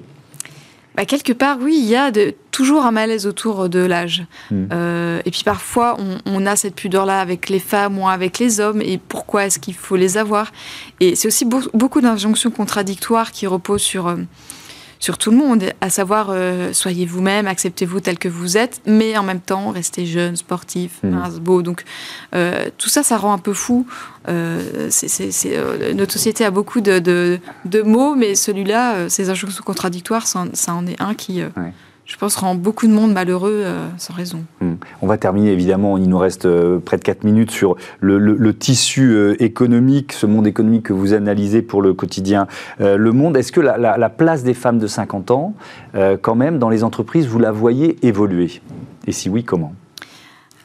Bah, 0.99 1.05
quelque 1.05 1.33
part, 1.33 1.59
oui, 1.61 1.77
il 1.79 1.87
y 1.87 1.95
a 1.95 2.11
de, 2.11 2.35
toujours 2.50 2.85
un 2.85 2.91
malaise 2.91 3.29
autour 3.29 3.69
de 3.69 3.79
l'âge. 3.79 4.25
Hmm. 4.50 4.65
Euh, 4.73 5.23
et 5.25 5.31
puis 5.31 5.45
parfois, 5.45 5.97
on, 6.27 6.45
a 6.45 6.56
cette 6.56 6.75
pudeur-là 6.75 7.21
avec 7.21 7.50
les 7.50 7.61
femmes 7.61 8.00
ou 8.00 8.09
avec 8.09 8.41
les 8.41 8.59
hommes. 8.59 8.83
Et 8.83 8.99
pourquoi 8.99 9.47
est-ce 9.47 9.61
qu'il 9.61 9.75
faut 9.75 9.95
les 9.95 10.19
avoir? 10.19 10.50
Et 10.99 11.15
c'est 11.15 11.29
aussi 11.29 11.45
beaucoup 11.45 12.00
d'injonctions 12.00 12.50
contradictoires 12.50 13.31
qui 13.31 13.47
reposent 13.47 13.83
sur... 13.83 14.09
Euh, 14.09 14.17
sur 14.99 15.19
tout 15.19 15.31
le 15.31 15.37
monde, 15.37 15.65
à 15.81 15.91
savoir 15.91 16.29
euh, 16.31 16.73
soyez 16.73 17.06
vous-même, 17.06 17.47
acceptez-vous 17.47 18.00
tel 18.00 18.19
que 18.19 18.29
vous 18.29 18.56
êtes, 18.56 18.81
mais 18.87 19.17
en 19.17 19.23
même 19.23 19.41
temps 19.41 19.71
restez 19.71 20.06
jeune, 20.06 20.37
sportif, 20.37 20.99
mmh. 21.03 21.09
mince, 21.09 21.39
beau. 21.39 21.62
Donc 21.62 21.85
euh, 22.35 22.69
tout 22.79 22.89
ça, 22.89 23.03
ça 23.03 23.17
rend 23.17 23.33
un 23.33 23.39
peu 23.39 23.53
fou. 23.53 23.87
Euh, 24.29 24.91
notre 25.95 26.12
société 26.12 26.45
a 26.45 26.50
beaucoup 26.50 26.81
de, 26.81 26.99
de, 26.99 27.83
mots, 27.83 28.15
mais 28.15 28.35
celui-là, 28.35 29.09
ces 29.09 29.31
injonctions 29.31 29.62
contradictoires, 29.65 30.27
ça, 30.27 30.47
en 30.69 30.87
est 30.87 31.00
un 31.00 31.15
qui 31.15 31.43
je 32.09 32.17
pense, 32.17 32.37
rend 32.37 32.55
beaucoup 32.55 32.87
de 32.87 32.93
monde 32.93 33.13
malheureux 33.13 33.63
euh, 33.65 33.87
sans 33.99 34.15
raison. 34.15 34.43
Hmm. 34.63 34.75
On 35.03 35.07
va 35.07 35.19
terminer, 35.19 35.53
évidemment, 35.53 35.99
il 35.99 36.09
nous 36.09 36.17
reste 36.17 36.47
euh, 36.47 36.79
près 36.79 36.97
de 36.97 37.03
4 37.03 37.23
minutes 37.23 37.51
sur 37.51 37.77
le, 38.01 38.51
tissu 38.55 39.11
euh, 39.11 39.37
économique, 39.43 40.15
ce 40.15 40.25
monde 40.25 40.47
économique 40.47 40.85
que 40.85 40.95
vous 40.95 41.13
analysez 41.13 41.61
pour 41.61 41.83
le 41.83 41.93
quotidien 41.93 42.47
Le 42.81 43.13
Monde. 43.13 43.37
Est-ce 43.37 43.53
que 43.53 43.61
la, 43.61 44.09
place 44.09 44.43
des 44.43 44.55
femmes 44.55 44.79
de 44.79 44.87
50 44.87 45.31
ans, 45.31 45.55
quand 46.23 46.35
même, 46.35 46.59
dans 46.59 46.71
les 46.71 46.83
entreprises, 46.83 47.27
vous 47.27 47.39
la 47.39 47.53
voyez 47.53 48.05
évoluer? 48.07 48.63
Et 49.07 49.13
si 49.13 49.29
oui, 49.29 49.45
comment? 49.45 49.75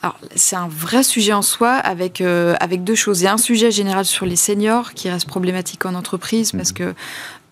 Alors, 0.04 0.20
c'est 0.36 0.56
un 0.56 0.68
vrai 0.68 1.02
sujet 1.02 1.34
en 1.34 1.42
soi 1.42 1.72
avec, 1.72 2.22
avec 2.22 2.84
deux 2.84 2.94
choses. 2.94 3.22
Il 3.22 3.24
y 3.24 3.28
a 3.28 3.34
un 3.34 3.38
sujet 3.38 3.72
général 3.72 4.04
sur 4.04 4.26
les 4.26 4.36
seniors 4.36 4.94
qui 4.94 5.10
reste 5.10 5.28
problématique 5.28 5.86
en 5.86 5.96
entreprise 5.96 6.52
parce 6.52 6.72
hmm. 6.72 6.76
que 6.76 6.94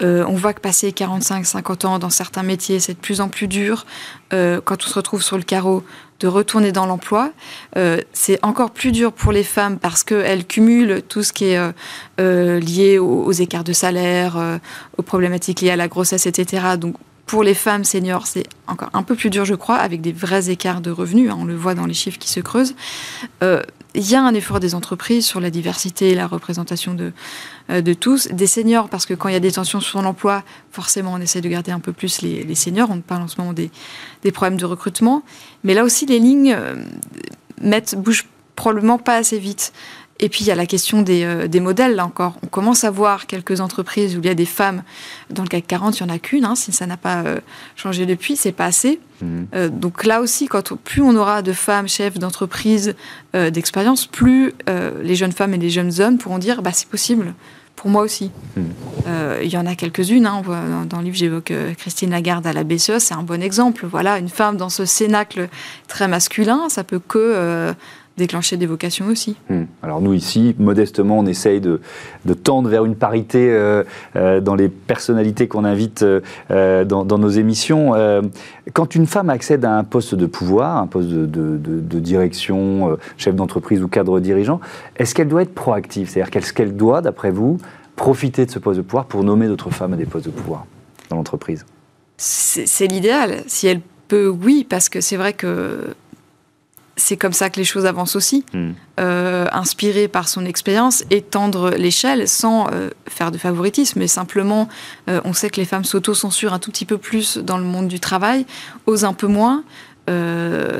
euh, 0.01 0.25
on 0.27 0.33
voit 0.33 0.53
que 0.53 0.62
passer 0.62 0.92
45-50 0.92 1.86
ans 1.86 2.00
dans 2.00 2.09
certains 2.09 2.44
métiers, 2.44 2.80
c'est 2.80 2.94
de 2.94 3.00
plus 3.00 3.21
en 3.21 3.30
plus 3.30 3.48
dur. 3.48 3.86
Euh, 4.33 4.59
quand 4.63 4.83
on 4.83 4.88
se 4.88 4.95
retrouve 4.95 5.21
sur 5.21 5.38
le 5.38 5.44
carreau, 5.44 5.83
de 6.19 6.27
retourner 6.27 6.71
dans 6.71 6.86
l'emploi. 6.86 7.31
Euh, 7.77 7.98
c'est 8.13 8.38
encore 8.45 8.69
plus 8.69 8.92
dur 8.92 9.12
pour 9.12 9.31
les 9.31 9.44
femmes 9.44 9.80
parce 9.80 10.04
qu'elles 10.04 10.45
cumulent 10.45 11.01
tout 11.09 11.24
ce 11.24 11.33
qui 11.33 11.45
est 11.45 11.59
lié 12.19 13.00
aux, 13.00 13.31
écarts 13.31 13.63
de 13.63 13.74
salaire, 13.74 14.59
aux 14.97 15.01
problématiques 15.01 15.62
liées 15.62 15.71
à 15.71 15.75
la 15.75 15.88
grossesse, 15.88 16.27
etc. 16.27 16.77
Donc 16.77 16.95
pour 17.25 17.44
les 17.44 17.53
femmes 17.53 17.83
seniors, 17.83 18.27
c'est 18.27 18.44
encore 18.68 18.89
un 18.94 19.03
peu 19.03 19.15
plus 19.15 19.29
dur, 19.29 19.45
je 19.45 19.56
crois, 19.56 19.77
avec 19.77 20.01
des 20.01 20.12
vrais 20.12 20.50
écarts 20.50 20.81
de 20.81 20.91
revenus. 20.91 21.31
Hein, 21.31 21.38
on 21.39 21.45
le 21.45 21.56
voit 21.56 21.75
dans 21.75 21.85
les 21.85 21.94
chiffres 21.94 22.19
qui 22.19 22.29
se 22.29 22.39
creusent 22.39 22.75
il 23.94 24.09
y 24.09 24.15
a 24.15 24.23
un 24.23 24.33
effort 24.33 24.59
des 24.59 24.75
entreprises 24.75 25.25
sur 25.25 25.39
la 25.39 25.50
diversité 25.50 26.12
et 26.12 26.15
la 26.15 26.27
représentation 26.27 26.94
de, 26.94 27.12
euh, 27.69 27.81
de 27.81 27.94
tous, 27.94 28.27
des 28.29 28.47
seniors, 28.47 28.89
parce 28.89 29.06
que 29.06 29.13
quand 29.13 29.29
il 29.29 29.33
y 29.33 29.38
a 29.38 29.41
des 29.41 29.51
tensions 29.51 29.81
sur 29.81 30.01
l'emploi, 30.01 30.44
forcément 30.71 31.13
on 31.13 31.18
essaie 31.18 31.41
de 31.41 31.50
garder 31.50 31.71
un 31.71 31.79
peu 31.79 31.91
plus 31.91 32.21
les, 32.21 32.56
seniors. 32.56 32.89
On 32.89 33.01
parle 33.01 33.23
en 33.23 33.27
ce 33.27 33.39
moment 33.39 33.53
des, 33.53 33.71
problèmes 34.31 34.57
de 34.57 34.65
recrutement. 34.65 35.23
Mais 35.63 35.73
là 35.73 35.83
aussi, 35.83 36.06
les 36.06 36.19
lignes 36.19 36.56
euh, 36.57 36.75
bougent 37.97 38.27
probablement 38.56 38.97
pas 38.97 39.15
assez 39.15 39.39
vite. 39.39 39.73
Et 40.21 40.29
puis 40.29 40.41
il 40.41 40.47
y 40.47 40.51
a 40.51 40.56
la 40.56 40.68
question 40.68 41.01
des, 41.01 41.23
euh, 41.23 41.47
des, 41.47 41.59
modèles, 41.59 41.95
là 41.95 42.06
encore. 42.06 42.38
On 42.44 42.47
commence 42.47 42.83
à 42.83 42.91
voir 42.91 43.25
quelques 43.25 43.59
entreprises 43.59 44.15
où 44.15 44.19
il 44.19 44.27
y 44.27 44.29
a 44.29 44.35
des 44.35 44.45
femmes. 44.45 44.83
Dans 45.31 45.41
le 45.41 45.50
CAC 45.50 45.65
40, 45.65 46.00
il 46.00 46.03
n'y 46.03 46.12
en 46.12 46.13
a 46.13 46.19
qu'une. 46.19 46.45
Hein, 46.45 46.56
si 46.56 46.71
ça 46.71 46.85
n'a 46.85 46.95
pas 46.95 47.23
euh, 47.23 47.39
changé 47.75 48.06
depuis, 48.06 48.35
c'est 48.35 48.51
pas 48.51 48.65
assez. 48.65 49.00
Mhm. 49.21 49.47
Euh, 49.56 49.69
donc 49.69 50.06
là 50.06 50.21
aussi, 50.21 50.45
quand 50.45 50.75
plus 50.75 51.01
on 51.01 51.15
aura 51.15 51.41
de 51.41 51.53
femmes 51.53 51.88
chefs 51.88 52.19
d'entreprise 52.19 52.95
d'expérience, 53.33 54.07
plus 54.07 54.53
les 55.01 55.15
jeunes 55.15 55.31
femmes 55.31 55.53
et 55.53 55.57
les 55.57 55.69
jeunes 55.69 56.01
hommes 56.01 56.18
pourront 56.18 56.38
dire 56.38 56.62
bah, 56.62 56.71
c'est 56.73 56.88
possible. 56.88 57.33
Pour 57.77 57.89
moi 57.89 58.03
aussi. 58.03 58.29
Mhm. 58.57 58.63
Il 59.41 59.50
y 59.50 59.57
en 59.57 59.65
a 59.65 59.73
quelques-unes. 59.73 60.27
Hein. 60.27 60.44
Dans, 60.45 60.85
dans, 60.85 60.97
le 60.97 61.06
livre, 61.06 61.15
j'évoque 61.15 61.51
Christine 61.77 62.12
Lagarde 62.12 62.45
à 62.45 62.53
la 62.53 62.63
BCE. 62.63 63.00
C'est 63.00 63.15
un 63.15 63.23
bon 63.23 63.41
exemple. 63.41 63.88
Voilà, 63.89 64.19
une 64.19 64.29
femme 64.29 64.57
dans 64.57 64.69
ce 64.69 64.85
cénacle 64.85 65.50
très 65.88 66.07
masculin, 66.07 66.69
ça 66.69 66.83
peut 66.83 67.00
que 67.00 67.73
déclencher 68.21 68.56
des 68.56 68.68
vocations 68.68 69.07
aussi. 69.07 69.35
Hmm. 69.50 69.63
Alors 69.81 70.00
nous 70.00 70.13
ici, 70.13 70.56
modestement, 70.59 71.18
on 71.18 71.25
essaye 71.25 71.59
de, 71.59 71.81
tendre 72.44 72.69
vers 72.69 72.85
une 72.85 72.95
parité 72.95 73.50
euh, 73.50 73.83
euh, 74.15 74.39
dans 74.39 74.56
les 74.56 74.69
personnalités 74.69 75.47
qu'on 75.47 75.65
invite 75.65 76.03
euh, 76.03 76.85
dans, 76.85 77.18
nos 77.18 77.30
émissions. 77.30 77.94
quand 78.73 78.95
une 78.95 79.07
femme 79.07 79.30
accède 79.30 79.66
à 79.66 79.75
un 79.75 79.83
poste 79.83 80.13
de 80.16 80.28
pouvoir, 80.28 80.78
un 80.78 80.87
poste 80.87 81.09
de, 81.09 81.99
direction, 81.99 82.97
chef 83.18 83.35
d'entreprise 83.35 83.81
ou 83.81 83.87
cadre 83.87 84.19
dirigeant, 84.19 84.59
est-ce 84.97 85.16
qu'elle 85.16 85.28
doit 85.28 85.42
être 85.42 85.56
proactive? 85.56 86.09
C'est-à-dire 86.09 86.31
qu'est-ce 86.31 86.54
qu'elle 86.54 86.75
doit, 86.75 87.01
d'après 87.01 87.31
vous, 87.31 87.57
profiter 87.95 88.45
de 88.45 88.51
ce 88.51 88.59
poste 88.59 88.78
de 88.78 88.83
pouvoir 88.83 89.06
pour 89.06 89.23
nommer 89.23 89.47
d'autres 89.47 89.71
femmes 89.71 89.94
à 89.94 89.97
des 89.97 90.06
postes 90.06 90.28
de 90.28 90.31
pouvoir 90.31 90.66
dans 91.09 91.16
l'entreprise? 91.16 91.66
C'est 92.18 92.87
l'idéal. 92.87 93.44
Si 93.47 93.68
elle 93.68 93.81
peut, 94.07 94.28
oui, 94.28 94.66
parce 94.68 94.90
que 94.90 95.01
c'est 95.01 95.18
vrai 95.18 95.33
que 95.33 95.95
c'est 97.02 97.18
comme 97.18 97.34
ça 97.34 97.50
que 97.50 97.60
les 97.60 97.66
choses 97.66 97.86
avancent 97.86 98.16
aussi. 98.16 98.46
Euh, 99.00 99.48
inspiré 99.52 100.08
par 100.08 100.30
son 100.30 100.46
expérience, 100.46 101.04
étendre 101.10 101.72
l'échelle 101.72 102.28
sans 102.28 102.68
euh, 102.72 102.90
faire 103.10 103.31
de 103.31 103.40
favoritisme, 103.40 104.00
mais 104.00 104.08
simplement, 104.08 104.70
euh, 105.10 105.20
on 105.26 105.34
sait 105.34 105.50
que 105.50 105.60
les 105.60 105.66
femmes 105.66 105.84
s'auto-censurent 105.84 106.54
un 106.54 106.60
tout 106.60 106.70
petit 106.70 106.86
peu 106.86 107.00
plus 107.00 107.38
dans 107.38 107.58
le 107.58 107.64
monde 107.64 107.88
du 107.88 108.00
travail, 108.00 108.46
osent 108.86 109.06
un 109.06 109.14
peu 109.14 109.28
moins. 109.28 109.64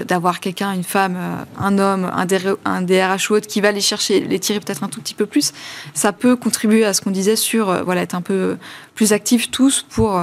d'avoir 0.08 0.42
quelqu'un, 0.42 0.74
une 0.74 0.84
femme, 0.84 1.18
un 1.58 1.78
homme, 1.80 2.04
un, 2.04 2.28
un 2.66 2.82
DRH 2.82 3.30
ou 3.30 3.36
autre 3.36 3.48
qui 3.48 3.62
va 3.62 3.72
les 3.72 3.80
chercher, 3.80 4.20
les 4.20 4.40
tirer 4.40 4.60
peut-être 4.60 4.84
un 4.84 4.90
tout 4.90 5.00
petit 5.00 5.13
peu 5.13 5.25
plus, 5.25 5.54
ça 5.94 6.12
peut 6.12 6.36
contribuer 6.36 6.84
à 6.84 6.94
ce 6.94 7.00
qu'on 7.00 7.12
disait 7.12 7.38
sur 7.38 7.86
voilà, 7.86 8.01
être 8.01 8.16
un 8.16 8.22
peu 8.22 8.58
plus 8.94 9.13
actifs 9.13 9.50
tous 9.50 9.86
pour, 9.90 10.22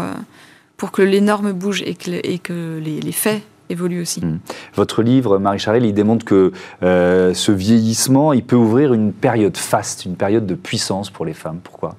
pour 0.77 0.91
que 0.91 1.01
les 1.01 1.23
normes 1.23 1.53
bougent 1.53 1.85
et 1.87 1.95
que, 1.95 2.11
et 2.23 2.39
que 2.39 2.79
les, 2.85 3.01
les 3.01 3.13
faits 3.13 3.43
évolue 3.69 4.01
aussi. 4.01 4.25
Hmm. 4.25 4.39
Votre 4.75 5.03
livre, 5.03 5.39
Marie 5.39 5.59
Charelle, 5.59 5.85
il 5.85 5.95
démontre 5.95 6.25
que 6.25 6.53
euh, 6.83 7.35
ce 7.35 7.53
vieillissement, 7.53 8.33
il 8.33 8.45
peut 8.45 8.57
ouvrir 8.57 8.95
une 8.95 9.13
période 9.13 9.57
faste, 9.57 10.05
une 10.05 10.17
période 10.17 10.47
de 10.47 10.55
puissance 10.55 11.11
pour 11.11 11.25
les 11.25 11.35
femmes. 11.35 11.61
Pourquoi? 11.63 11.97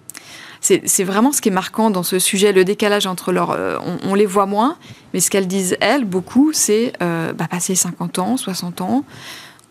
C'est 0.62 1.04
vraiment 1.06 1.32
ce 1.32 1.40
qui 1.40 1.48
est 1.48 1.54
marquant 1.54 1.90
dans 1.90 2.04
ce 2.04 2.20
sujet, 2.20 2.52
le 2.52 2.66
décalage 2.66 3.08
entre 3.08 3.32
leurs... 3.32 3.52
Euh, 3.52 3.78
on, 4.04 4.14
les 4.14 4.26
voit 4.26 4.46
moins, 4.46 4.76
mais 5.14 5.22
ce 5.22 5.30
qu'elles 5.30 5.48
disent, 5.48 5.78
elles, 5.80 6.04
beaucoup, 6.04 6.52
c'est 6.52 6.92
euh, 7.02 7.32
bah, 7.32 7.48
passer 7.50 7.76
50 7.76 8.20
ans, 8.20 8.36
60 8.36 8.82
ans, 8.82 9.06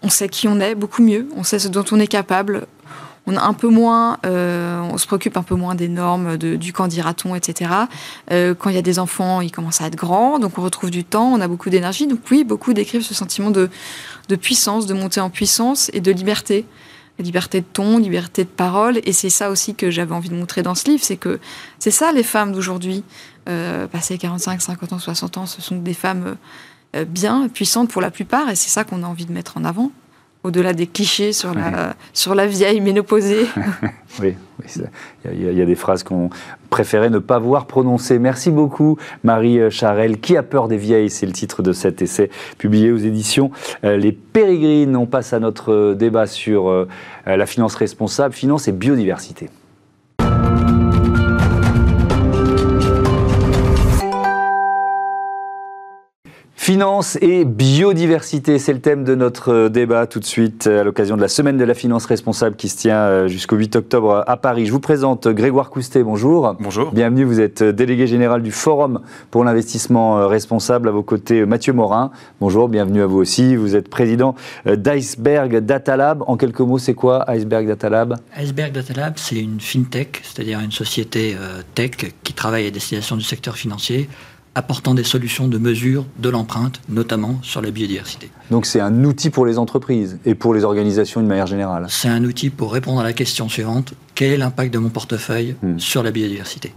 on 0.03 0.09
sait 0.09 0.29
qui 0.29 0.49
on 0.49 0.59
est 0.61 0.75
beaucoup 0.75 1.03
mieux, 1.03 1.29
on 1.37 1.43
sait 1.43 1.59
ce 1.59 1.69
dont 1.69 1.85
on 1.93 2.01
est 2.01 2.07
capable, 2.07 2.67
euh, 3.37 4.81
on 4.81 4.99
se 4.99 5.07
préoccupe 5.07 5.37
un 5.37 5.43
peu 5.43 5.55
moins 5.55 5.75
des 5.75 5.89
normes, 5.89 6.37
du 6.37 6.73
quand 6.73 6.89
dira-t-on, 6.89 7.35
etc. 7.35 7.71
Euh, 8.31 8.55
quand 8.55 8.71
il 8.71 8.77
y 8.77 8.79
a 8.79 8.83
des 8.83 8.99
enfants, 8.99 9.41
ils 9.41 9.51
commencent 9.51 9.81
à 9.81 9.87
être 9.87 9.97
grands, 9.97 10.39
donc 10.39 10.59
on 10.59 10.63
retrouve 10.63 10.91
du 10.91 11.05
temps, 11.05 11.33
on 11.33 11.41
a 11.41 11.49
beaucoup 11.49 11.71
d'énergie. 11.71 12.07
Donc 12.07 12.21
oui, 12.31 12.45
beaucoup 12.45 12.73
décrivent 12.73 13.03
ce 13.03 13.15
sentiment 13.15 13.51
de, 13.51 13.69
puissance, 14.41 14.87
de 14.87 14.95
montée 14.95 15.21
en 15.21 15.31
puissance 15.31 15.91
et 15.93 16.01
de 16.01 16.13
liberté. 16.13 16.65
liberté 17.19 17.61
de 17.61 17.67
ton, 17.73 17.99
liberté 17.99 18.45
de 18.45 18.49
parole. 18.49 19.01
Et 19.05 19.13
c'est 19.13 19.31
ça 19.31 19.51
aussi 19.51 19.75
que 19.75 19.91
j'avais 19.91 20.15
envie 20.15 20.29
de 20.29 20.37
montrer 20.37 20.63
dans 20.63 20.75
ce 20.75 20.89
livre, 20.89 21.03
c'est 21.03 21.17
que 21.17 21.41
c'est 21.79 21.91
ça 21.91 22.13
les 22.13 22.23
femmes 22.23 22.53
d'aujourd'hui. 22.53 23.05
Passées 23.91 24.19
45, 24.19 24.61
50 24.61 24.93
ans, 24.93 24.99
60 24.99 25.39
ans, 25.39 25.47
ce 25.47 25.63
sont 25.63 25.77
des 25.77 25.95
femmes 25.95 26.37
euh, 26.97 27.05
bien, 27.05 27.49
puissantes 27.49 27.91
pour 27.91 28.01
la 28.01 28.11
plupart, 28.11 28.49
et 28.49 28.57
c'est 28.57 28.71
ça 28.71 28.83
qu'on 28.85 29.03
a 29.03 29.07
envie 29.07 29.27
de 29.27 29.33
mettre 29.33 29.59
en 29.59 29.65
avant 29.65 29.93
au-delà 30.49 30.73
des 30.73 30.87
clichés 30.87 31.33
sur 31.33 31.55
la, 31.55 31.95
sur 32.13 32.35
la 32.35 32.47
vieille 32.47 32.81
ménopausée. 32.81 33.47
oui, 34.21 34.35
il 35.25 35.57
y, 35.57 35.63
a 35.63 35.67
des 35.67 35.75
phrases 35.75 36.03
qu'on 36.03 36.31
préférait 36.71 37.11
ne 37.11 37.19
pas 37.19 37.39
voir 37.39 37.67
prononcer. 37.67 38.19
Merci 38.19 38.51
beaucoup, 38.51 38.99
Marie 39.25 39.71
Charel. 39.71 40.19
Qui 40.19 40.37
a 40.37 40.43
peur 40.43 40.69
des 40.69 40.77
vieilles? 40.77 41.11
C'est 41.11 41.27
le 41.27 41.33
titre 41.33 41.63
de 41.63 41.73
cet 41.73 42.03
essai 42.03 42.31
publié 42.59 42.91
aux 42.91 42.99
éditions 42.99 43.51
euh, 43.85 43.97
Les 43.97 44.13
Pérégrines. 44.13 44.97
On 44.97 45.07
passe 45.07 45.33
à 45.33 45.41
notre 45.41 45.95
débat 45.95 46.27
sur 46.27 46.69
euh, 46.69 46.89
la 47.27 47.47
finance 47.47 47.75
responsable, 47.75 48.35
finance 48.35 48.69
et 48.69 48.73
biodiversité. 48.73 49.49
Finance 56.69 57.17
et 57.23 57.47
biodiversité, 57.47 58.59
c'est 58.59 58.75
le 58.75 58.83
thème 58.83 59.03
de 59.03 59.15
notre 59.15 59.53
euh, 59.55 59.69
débat 59.71 60.07
tout 60.07 60.21
de 60.21 60.27
suite 60.27 60.67
à 60.67 60.85
l'occasion 60.85 61.17
de 61.17 61.23
la 61.23 61.29
semaine 61.29 61.57
de 61.57 61.65
la 61.65 61.73
finance 61.73 62.05
responsable 62.05 62.57
qui 62.57 62.69
se 62.69 62.77
tient 62.77 62.99
euh, 62.99 63.27
jusqu'au 63.27 63.57
8 63.57 63.77
octobre 63.77 64.23
à 64.27 64.37
Paris. 64.37 64.67
Je 64.67 64.73
vous 64.73 64.79
présente 64.79 65.29
Grégoire 65.29 65.71
Coustet, 65.71 66.03
bonjour. 66.03 66.55
Bonjour. 66.61 66.93
Bienvenue, 66.93 67.25
vous 67.25 67.41
êtes 67.41 67.63
délégué 67.63 68.07
général 68.07 68.43
du 68.43 68.53
Forum 68.53 69.01
pour 69.31 69.45
l'investissement 69.45 70.19
euh, 70.19 70.27
responsable. 70.27 70.91
À 70.91 70.93
vos 70.93 71.03
côtés, 71.03 71.47
Mathieu 71.47 71.73
Morin. 71.73 72.11
Bonjour, 72.39 72.69
bienvenue 72.69 73.01
à 73.01 73.07
vous 73.07 73.17
aussi. 73.17 73.57
Vous 73.57 73.75
êtes 73.75 73.89
président 73.89 74.35
d'Iceberg 74.67 75.61
Data 75.61 75.97
Lab. 75.97 76.23
En 76.27 76.37
quelques 76.37 76.61
mots, 76.61 76.77
c'est 76.77 76.93
quoi 76.93 77.25
Iceberg 77.31 77.67
Data 77.67 77.89
Lab? 77.89 78.19
Iceberg 78.37 78.73
Data 78.73 78.93
Lab, 78.93 79.15
c'est 79.17 79.41
une 79.41 79.59
fintech, 79.59 80.21
c'est-à-dire 80.23 80.61
une 80.61 80.73
société 80.73 81.35
tech 81.75 81.93
qui 82.23 82.35
travaille 82.35 82.67
à 82.67 82.71
destination 82.71 83.17
du 83.17 83.25
secteur 83.25 83.57
financier 83.57 84.11
apportant 84.59 84.95
des 84.95 85.05
solutions 85.05 85.47
de 85.47 85.57
mesure 85.57 86.05
de 86.19 86.29
l'empreinte, 86.29 86.81
notamment 86.89 87.39
sur 87.43 87.63
la 87.63 87.71
biodiversité. 87.71 88.29
Donc 88.51 88.67
c'est 88.67 88.81
un 88.81 89.05
outil 89.05 89.31
pour 89.31 89.47
les 89.47 89.57
entreprises 89.57 90.19
et 90.27 90.35
pour 90.35 90.53
les 90.53 90.65
organisations 90.65 91.21
d'une 91.21 91.29
manière 91.29 91.47
générale 91.47 91.87
C'est 91.89 92.09
un 92.09 92.25
outil 92.25 92.51
pour 92.51 92.73
répondre 92.73 93.01
à 93.01 93.05
la 93.05 93.13
question 93.13 93.49
suivante, 93.49 93.95
quel 94.17 94.33
est 94.33 94.37
l'impact 94.37 94.75
de 94.75 94.79
mon 94.79 94.89
portefeuille 94.89 95.55
hmm. 95.63 95.79
sur 95.79 96.03
la 96.03 96.11
biodiversité? 96.11 96.73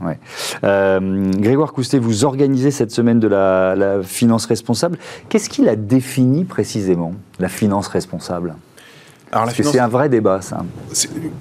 Euh, 0.63 1.31
Grégoire 1.37 1.73
Coustet, 1.73 1.97
vous 1.97 2.23
organisez 2.23 2.69
cette 2.69 2.91
semaine 2.91 3.19
de 3.19 3.27
la, 3.27 3.75
la 3.75 4.03
finance 4.03 4.45
responsable. 4.45 4.99
Qu'est-ce 5.29 5.49
qu'il 5.49 5.67
a 5.67 5.75
défini 5.75 6.45
précisément, 6.45 7.15
la 7.39 7.49
finance 7.49 7.87
responsable? 7.87 8.55
Parce 9.31 9.53
que 9.53 9.63
c'est 9.63 9.79
un 9.79 9.87
vrai 9.87 10.09
débat, 10.09 10.41
ça. 10.41 10.63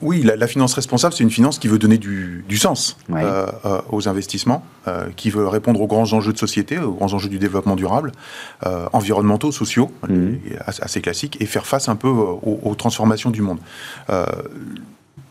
Oui, 0.01 0.23
la, 0.23 0.47
finance 0.47 0.75
responsable, 0.75 1.15
c'est 1.15 1.25
une 1.25 1.31
finance 1.31 1.59
qui 1.59 1.69
veut 1.69 1.79
donner 1.79 1.99
du, 1.99 2.45
sens 2.57 2.97
euh, 3.11 3.47
euh, 3.65 3.81
aux 3.91 4.09
investissements, 4.09 4.65
euh, 4.87 5.09
qui 5.17 5.31
veut 5.31 5.47
répondre 5.47 5.81
aux 5.81 5.87
grands 5.87 6.13
enjeux 6.13 6.33
de 6.33 6.39
société, 6.39 6.79
aux 6.79 6.93
grands 6.93 7.13
enjeux 7.13 7.29
du 7.29 7.39
développement 7.39 7.77
durable, 7.77 8.13
environnementaux, 8.93 9.53
sociaux, 9.53 9.91
mhm. 10.09 10.39
assez 10.67 11.01
classiques, 11.01 11.41
et 11.41 11.47
faire 11.47 11.67
face 11.67 11.89
un 11.89 11.97
peu 11.97 12.09
aux, 12.09 12.61
aux 12.63 12.75
transformations 12.75 13.31
du 13.31 13.43
monde. 13.43 13.59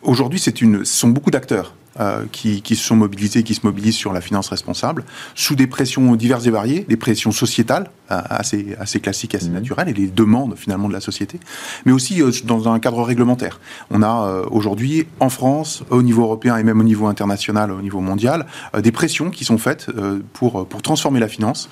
Aujourd'hui, 0.01 0.39
ce 0.39 0.51
sont 0.83 1.09
beaucoup 1.09 1.31
d'acteurs 1.31 1.73
euh, 1.99 2.25
qui, 2.31 2.61
se 2.63 2.83
sont 2.83 2.95
mobilisés, 2.95 3.43
qui 3.43 3.53
se 3.53 3.65
mobilisent 3.65 3.95
sur 3.95 4.13
la 4.13 4.21
finance 4.21 4.49
responsable, 4.49 5.03
sous 5.35 5.55
des 5.55 5.67
pressions 5.67 6.15
diverses 6.15 6.45
et 6.45 6.49
variées, 6.49 6.85
des 6.87 6.95
pressions 6.95 7.31
sociétales 7.31 7.89
euh, 8.11 8.21
assez, 8.29 8.75
assez 8.79 8.99
classiques, 8.99 9.35
assez 9.35 9.49
mmh. 9.49 9.53
naturelles, 9.53 9.89
et 9.89 9.93
les 9.93 10.07
demandes 10.07 10.55
finalement 10.55 10.87
de 10.87 10.93
la 10.93 11.01
société, 11.01 11.39
mais 11.85 11.91
aussi 11.91 12.21
euh, 12.21 12.31
dans 12.45 12.69
un 12.69 12.79
cadre 12.79 13.03
réglementaire. 13.03 13.59
On 13.91 14.01
a 14.01 14.43
aujourd'hui 14.51 15.07
en 15.19 15.29
France, 15.29 15.83
au 15.89 16.01
niveau 16.01 16.23
européen 16.23 16.57
et 16.57 16.63
même 16.63 16.79
au 16.79 16.83
niveau 16.83 17.07
international, 17.07 17.71
au 17.71 17.81
niveau 17.81 17.99
mondial, 17.99 18.45
des 18.81 18.91
pressions 18.91 19.29
qui 19.29 19.43
sont 19.43 19.57
faites 19.57 19.87
pour, 20.33 20.67
pour 20.67 20.81
transformer 20.81 21.19
la 21.19 21.27
finance 21.27 21.69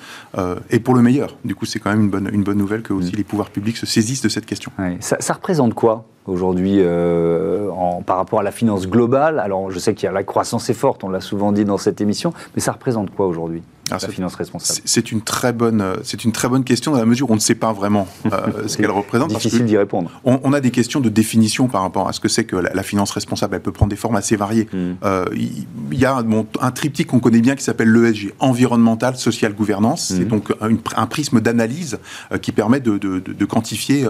et 0.70 0.80
pour 0.80 0.94
le 0.94 1.02
meilleur. 1.02 1.36
Du 1.44 1.54
coup, 1.54 1.64
c'est 1.64 1.78
quand 1.78 1.90
même 1.90 2.02
une 2.02 2.10
bonne, 2.10 2.30
une 2.32 2.42
bonne 2.42 2.58
nouvelle 2.58 2.82
que 2.82 2.92
aussi 2.92 3.12
mmh. 3.12 3.16
les 3.16 3.24
pouvoirs 3.24 3.50
publics 3.50 3.76
se 3.76 3.86
saisissent 3.86 4.22
de 4.22 4.28
cette 4.28 4.46
question. 4.46 4.72
Ça, 5.00 5.16
ça 5.20 5.32
représente 5.32 5.74
quoi 5.74 6.06
aujourd'hui 6.28 6.76
euh, 6.78 7.70
par 8.06 8.16
rapport 8.16 8.40
à 8.40 8.42
la 8.42 8.50
finance 8.50 8.86
globale. 8.86 9.38
Alors 9.38 9.70
je 9.70 9.78
sais 9.78 9.94
que 9.94 10.06
la 10.06 10.22
croissance 10.22 10.70
est 10.70 10.74
forte, 10.74 11.04
on 11.04 11.08
l'a 11.08 11.20
souvent 11.20 11.52
dit 11.52 11.64
dans 11.64 11.78
cette 11.78 12.00
émission, 12.00 12.32
mais 12.54 12.60
ça 12.60 12.72
représente 12.72 13.10
quoi 13.10 13.26
aujourd'hui? 13.26 13.62
La 13.90 13.98
finance 14.08 14.34
responsable 14.34 14.80
C'est 14.84 15.12
une 15.12 15.22
très 15.22 15.52
bonne, 15.52 15.84
c'est 16.02 16.24
une 16.24 16.32
très 16.32 16.48
bonne 16.48 16.64
question 16.64 16.92
dans 16.92 16.98
la 16.98 17.06
mesure 17.06 17.30
où 17.30 17.32
on 17.32 17.36
ne 17.36 17.40
sait 17.40 17.54
pas 17.54 17.72
vraiment 17.72 18.06
euh, 18.26 18.30
ce 18.66 18.76
qu'elle 18.76 18.90
représente. 18.90 19.28
Difficile 19.30 19.64
d'y 19.64 19.76
répondre. 19.76 20.10
On, 20.24 20.52
a 20.52 20.60
des 20.60 20.70
questions 20.70 21.00
de 21.00 21.08
définition 21.08 21.68
par 21.68 21.82
rapport 21.82 22.08
à 22.08 22.12
ce 22.12 22.20
que 22.20 22.28
c'est 22.28 22.44
que 22.44 22.56
la, 22.56 22.82
finance 22.82 23.10
responsable. 23.10 23.56
Elle 23.56 23.62
peut 23.62 23.72
prendre 23.72 23.90
des 23.90 23.96
formes 23.96 24.16
assez 24.16 24.36
variées. 24.36 24.68
Hmm. 24.72 24.94
Euh, 25.04 25.24
il 25.34 25.98
y, 25.98 26.04
a 26.04 26.16
un 26.60 26.70
triptyque 26.70 27.08
qu'on 27.08 27.20
connaît 27.20 27.40
bien 27.40 27.54
qui 27.54 27.64
s'appelle 27.64 27.92
l'ESG, 27.92 28.34
environnemental, 28.38 29.16
social, 29.16 29.54
gouvernance. 29.54 30.08
C'est 30.08 30.24
hmm. 30.24 30.28
donc 30.28 30.52
un 30.96 31.06
prisme 31.06 31.40
d'analyse 31.40 31.98
euh, 32.32 32.38
qui 32.38 32.52
permet 32.52 32.80
de, 32.80 32.98
de, 32.98 33.44
quantifier 33.44 34.06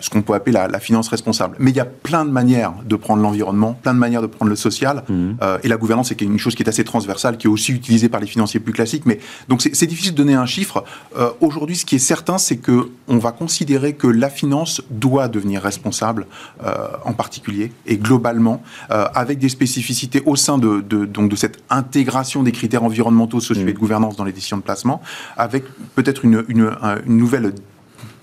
ce 0.00 0.10
qu'on 0.10 0.22
peut 0.22 0.34
appeler 0.34 0.52
la, 0.52 0.80
finance 0.80 1.08
responsable. 1.08 1.56
Mais 1.58 1.70
il 1.70 1.76
y 1.76 1.80
a 1.80 1.84
plein 1.84 2.24
de 2.24 2.30
manières 2.30 2.72
de 2.84 2.96
prendre 2.96 3.22
l'environnement, 3.22 3.74
plein 3.74 3.92
de 3.92 3.98
manières 3.98 4.22
de 4.22 4.26
prendre 4.26 4.50
le 4.50 4.56
social. 4.56 5.04
Hmm. 5.08 5.32
et 5.62 5.68
la 5.68 5.76
gouvernance, 5.76 6.08
c'est 6.08 6.20
une 6.20 6.38
chose 6.38 6.54
qui 6.54 6.62
est 6.62 6.68
assez 6.68 6.84
transversale, 6.84 7.36
qui 7.36 7.46
est 7.46 7.50
aussi 7.50 7.72
utilisée 7.72 8.08
par 8.08 8.20
les 8.20 8.26
financiers 8.26 8.60
plus 8.60 8.72
classiques 8.72 9.06
donc 9.48 9.62
c'est 9.62 9.86
difficile 9.86 10.12
de 10.12 10.16
donner 10.16 10.34
un 10.34 10.46
chiffre. 10.46 10.84
Euh, 11.16 11.30
aujourd'hui, 11.40 11.76
ce 11.76 11.84
qui 11.84 11.96
est 11.96 12.00
certain, 12.00 12.38
c'est 12.38 12.56
que 12.56 12.90
on 13.08 13.18
va 13.18 13.32
considérer 13.32 13.94
que 13.94 14.06
la 14.06 14.30
finance 14.30 14.82
doit 14.90 15.28
devenir 15.28 15.62
responsable, 15.62 16.26
euh, 16.64 16.88
en 17.04 17.12
particulier 17.12 17.72
et 17.86 17.96
globalement, 17.96 18.62
euh, 18.90 19.06
avec 19.14 19.38
des 19.38 19.48
spécificités 19.48 20.22
au 20.26 20.36
sein 20.36 20.58
de, 20.58 20.80
donc 20.80 21.30
de 21.30 21.36
cette 21.36 21.62
intégration 21.70 22.42
des 22.42 22.52
critères 22.52 22.84
environnementaux, 22.84 23.40
sociaux 23.40 23.66
et 23.66 23.72
de 23.72 23.76
mmh. 23.76 23.80
gouvernance 23.80 24.16
dans 24.16 24.24
les 24.24 24.32
décisions 24.32 24.58
de 24.58 24.62
placement, 24.62 25.00
avec 25.36 25.64
peut-être 25.94 26.24
une, 26.24 26.44
une, 26.48 26.70
une 27.06 27.16
nouvelle 27.16 27.54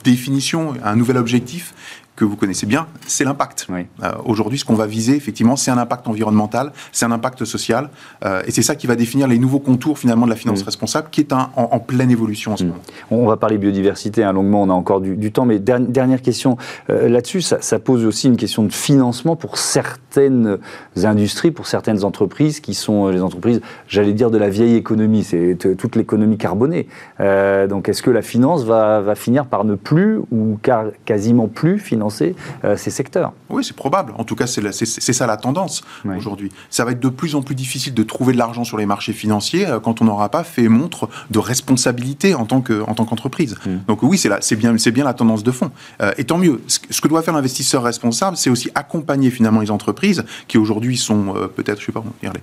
définition, 0.03 0.73
un 0.83 0.95
nouvel 0.95 1.17
objectif 1.17 1.73
que 2.17 2.25
vous 2.25 2.35
connaissez 2.35 2.65
bien, 2.65 2.87
c'est 3.05 3.23
l'impact. 3.23 3.67
Euh, 3.69 4.11
aujourd'hui, 4.25 4.57
ce 4.57 4.65
qu'on 4.65 4.73
va 4.73 4.87
viser, 4.87 5.15
effectivement, 5.15 5.55
c'est 5.55 5.69
un 5.69 5.77
impact 5.77 6.07
environnemental, 6.07 6.73
c'est 6.91 7.05
un 7.05 7.11
impact 7.11 7.45
social, 7.45 7.89
euh, 8.25 8.41
et 8.45 8.51
c'est 8.51 8.63
ça 8.63 8.75
qui 8.75 8.87
va 8.87 8.95
définir 8.95 9.27
les 9.27 9.37
nouveaux 9.37 9.59
contours 9.59 9.99
finalement 9.99 10.25
de 10.25 10.31
la 10.31 10.35
finance 10.35 10.63
responsable, 10.63 11.09
qui 11.11 11.21
est 11.21 11.31
en, 11.31 11.79
pleine 11.79 12.09
évolution 12.09 12.53
en 12.53 12.57
ce 12.57 12.63
moment. 12.63 12.79
On 13.11 13.27
va 13.27 13.37
parler 13.37 13.59
biodiversité 13.59 14.23
hein, 14.23 14.33
longuement, 14.33 14.63
on 14.63 14.69
a 14.71 14.73
encore 14.73 14.99
du, 14.99 15.31
temps, 15.31 15.45
mais 15.45 15.59
dernière 15.59 16.23
question 16.23 16.57
euh, 16.89 17.07
là-dessus, 17.07 17.41
ça, 17.41 17.79
pose 17.79 18.03
aussi 18.03 18.27
une 18.27 18.35
question 18.35 18.63
de 18.63 18.73
financement 18.73 19.35
pour 19.35 19.59
certaines 19.59 20.57
industries, 21.03 21.51
pour 21.51 21.67
certaines 21.67 22.03
entreprises 22.03 22.59
qui 22.59 22.73
sont 22.73 23.09
les 23.09 23.21
entreprises, 23.21 23.61
j'allais 23.87 24.13
dire, 24.13 24.31
de 24.31 24.39
la 24.39 24.49
vieille 24.49 24.75
économie, 24.75 25.23
c'est 25.23 25.55
toute 25.77 25.95
l'économie 25.95 26.37
carbonée. 26.37 26.87
donc, 27.19 27.89
est-ce 27.89 28.01
que 28.01 28.09
la 28.09 28.23
finance 28.23 28.63
va, 28.63 29.01
va, 29.01 29.13
finir 29.13 29.45
par 29.45 29.65
ne 29.65 29.75
plus 29.75 30.17
ou 30.31 30.57
car, 30.63 30.85
quasiment 31.05 31.47
plus 31.47 31.77
financer 31.77 32.06
euh, 32.63 32.77
ces 32.77 32.91
secteurs. 32.91 33.33
Oui, 33.49 33.63
c'est 33.63 33.75
probable. 33.75 34.13
En 34.17 34.23
tout 34.23 34.35
cas, 34.35 34.47
c'est 34.47 35.13
ça 35.13 35.27
la 35.27 35.37
tendance 35.37 35.83
aujourd'hui. 36.05 36.51
Ça 36.69 36.85
va 36.85 36.91
être 36.91 36.99
de 36.99 37.09
plus 37.09 37.35
en 37.35 37.41
plus 37.41 37.55
difficile 37.55 37.93
de 37.93 38.03
trouver 38.03 38.33
de 38.33 38.37
l'argent 38.37 38.63
sur 38.63 38.77
les 38.77 38.85
marchés 38.85 39.13
financiers 39.13 39.67
euh, 39.67 39.79
quand 39.79 40.01
on 40.01 40.05
n'aura 40.05 40.29
pas 40.29 40.43
fait 40.43 40.67
montre 40.67 41.09
de 41.29 41.39
responsabilité 41.39 42.35
en 42.35 42.45
tant 42.45 42.61
qu'entreprise. 42.61 43.55
Mm. 43.65 43.77
Donc 43.87 44.03
oui, 44.03 44.17
c'est 44.17 44.55
bien, 44.55 44.73
bien 44.73 45.03
la 45.03 45.13
tendance 45.13 45.43
de 45.43 45.51
fond. 45.51 45.71
Euh, 46.01 46.11
et 46.17 46.23
tant 46.23 46.37
mieux. 46.37 46.61
Ce, 46.67 47.01
que 47.01 47.07
doit 47.07 47.21
faire 47.21 47.33
l'investisseur 47.33 47.83
responsable, 47.83 48.37
c'est 48.37 48.49
aussi 48.49 48.69
accompagner 48.75 49.29
finalement 49.29 49.61
les 49.61 49.71
entreprises 49.71 50.23
qui 50.47 50.57
aujourd'hui 50.57 50.97
sont 50.97 51.33
peut-être, 51.55 51.79
je 51.79 51.85
sais 51.85 51.91
pas, 51.91 52.03
dire, 52.21 52.33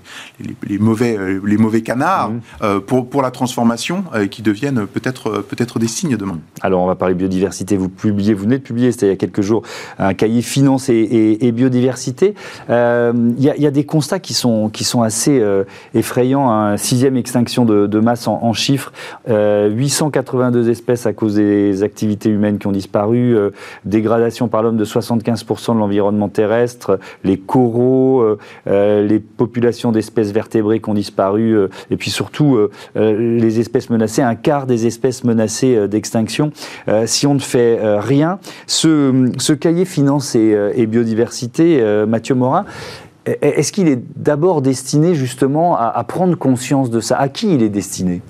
les, 0.40 0.56
les, 0.66 0.78
mauvais, 0.78 1.18
les 1.44 1.56
mauvais 1.56 1.83
canards 1.83 2.30
mm. 2.30 2.80
pour, 2.87 3.09
pour 3.09 3.23
la 3.23 3.30
transformation 3.30 4.04
qui 4.30 4.42
deviennent 4.42 4.87
peut-être 4.87 5.44
peut-être 5.49 5.78
des 5.78 5.88
signes 5.88 6.16
demain. 6.16 6.38
Alors 6.61 6.83
on 6.83 6.87
va 6.87 6.94
parler 6.94 7.14
biodiversité. 7.14 7.76
Vous 7.76 7.88
publiez, 7.88 8.35
vous 8.35 8.44
venez 8.44 8.59
de 8.59 8.62
publier, 8.62 8.92
c'était 8.92 9.06
il 9.06 9.11
y 9.11 9.12
a 9.12 9.16
quelques 9.16 9.40
jours 9.40 9.53
un 9.99 10.14
cahier 10.14 10.42
finance 10.42 10.88
et, 10.88 11.52
biodiversité. 11.52 12.34
Il 12.68 12.73
euh, 12.75 13.12
y, 13.38 13.66
a 13.66 13.70
des 13.70 13.84
constats 13.84 14.18
qui 14.18 14.34
sont, 14.34 14.68
qui 14.68 14.84
sont 14.84 15.02
assez 15.02 15.40
euh, 15.40 15.64
effrayants. 15.94 16.50
Un 16.50 16.76
sixième 16.76 17.16
extinction 17.16 17.64
de, 17.64 18.00
masse 18.00 18.26
en, 18.28 18.52
chiffres, 18.52 18.92
882 19.28 20.66
euh, 20.66 20.70
espèces 20.70 21.06
à 21.06 21.12
cause 21.12 21.37
des 21.37 21.82
activités 21.82 22.28
humaines 22.28 22.58
qui 22.58 22.66
ont 22.66 22.73
disparu, 22.73 23.37
dégradation 23.84 24.49
par 24.49 24.62
l'homme 24.62 24.76
de 24.76 24.84
75% 24.84 25.75
de 25.75 25.78
l'environnement 25.78 26.28
terrestre, 26.28 26.99
les 27.23 27.38
coraux, 27.38 28.25
les 28.66 29.18
populations 29.18 29.92
d'espèces 29.92 30.32
vertébrées 30.32 30.80
qui 30.80 30.88
ont 30.88 30.94
disparu, 30.94 31.56
et 31.90 31.96
puis 31.96 32.11
surtout 32.11 32.58
les 32.94 33.61
espèces 33.61 33.90
menacées, 33.90 34.23
un 34.23 34.34
quart 34.34 34.66
des 34.66 34.87
espèces 34.87 35.25
menacées 35.25 35.88
d'extinction. 35.88 36.52
si 37.06 37.26
on 37.26 37.34
ne 37.34 37.38
fait 37.38 37.78
rien, 37.99 38.38
ce, 38.66 39.43
ce 39.44 39.52
cahier 39.52 39.84
finance 39.84 40.34
et, 40.34 40.54
euh, 40.54 40.86
biodiversité, 40.86 41.80
euh, 41.80 42.06
Mathieu 42.06 42.34
Morin, 42.34 42.64
est-ce 43.26 43.72
qu'il 43.72 43.88
est, 43.88 44.02
d'abord 44.16 44.60
destiné 44.60 45.14
justement 45.14 45.78
à, 45.78 46.04
prendre 46.04 46.36
conscience 46.36 46.90
de 46.90 47.00
ça? 47.00 47.16
À 47.16 47.30
qui 47.30 47.54
il 47.54 47.62
est 47.62 47.70
destiné? 47.70 48.20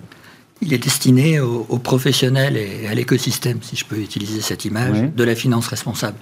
Il 0.62 0.73
est 0.73 0.78
destiné 0.78 1.40
aux, 1.40 1.78
professionnels 1.78 2.56
et 2.56 2.87
à 2.87 2.94
l'écosystème, 2.94 3.59
si 3.61 3.75
je 3.75 3.85
peux 3.85 3.99
utiliser 3.99 4.40
cette 4.40 4.64
image, 4.64 5.02
de 5.16 5.25
la 5.25 5.35
finance 5.35 5.66
responsable. 5.66 6.16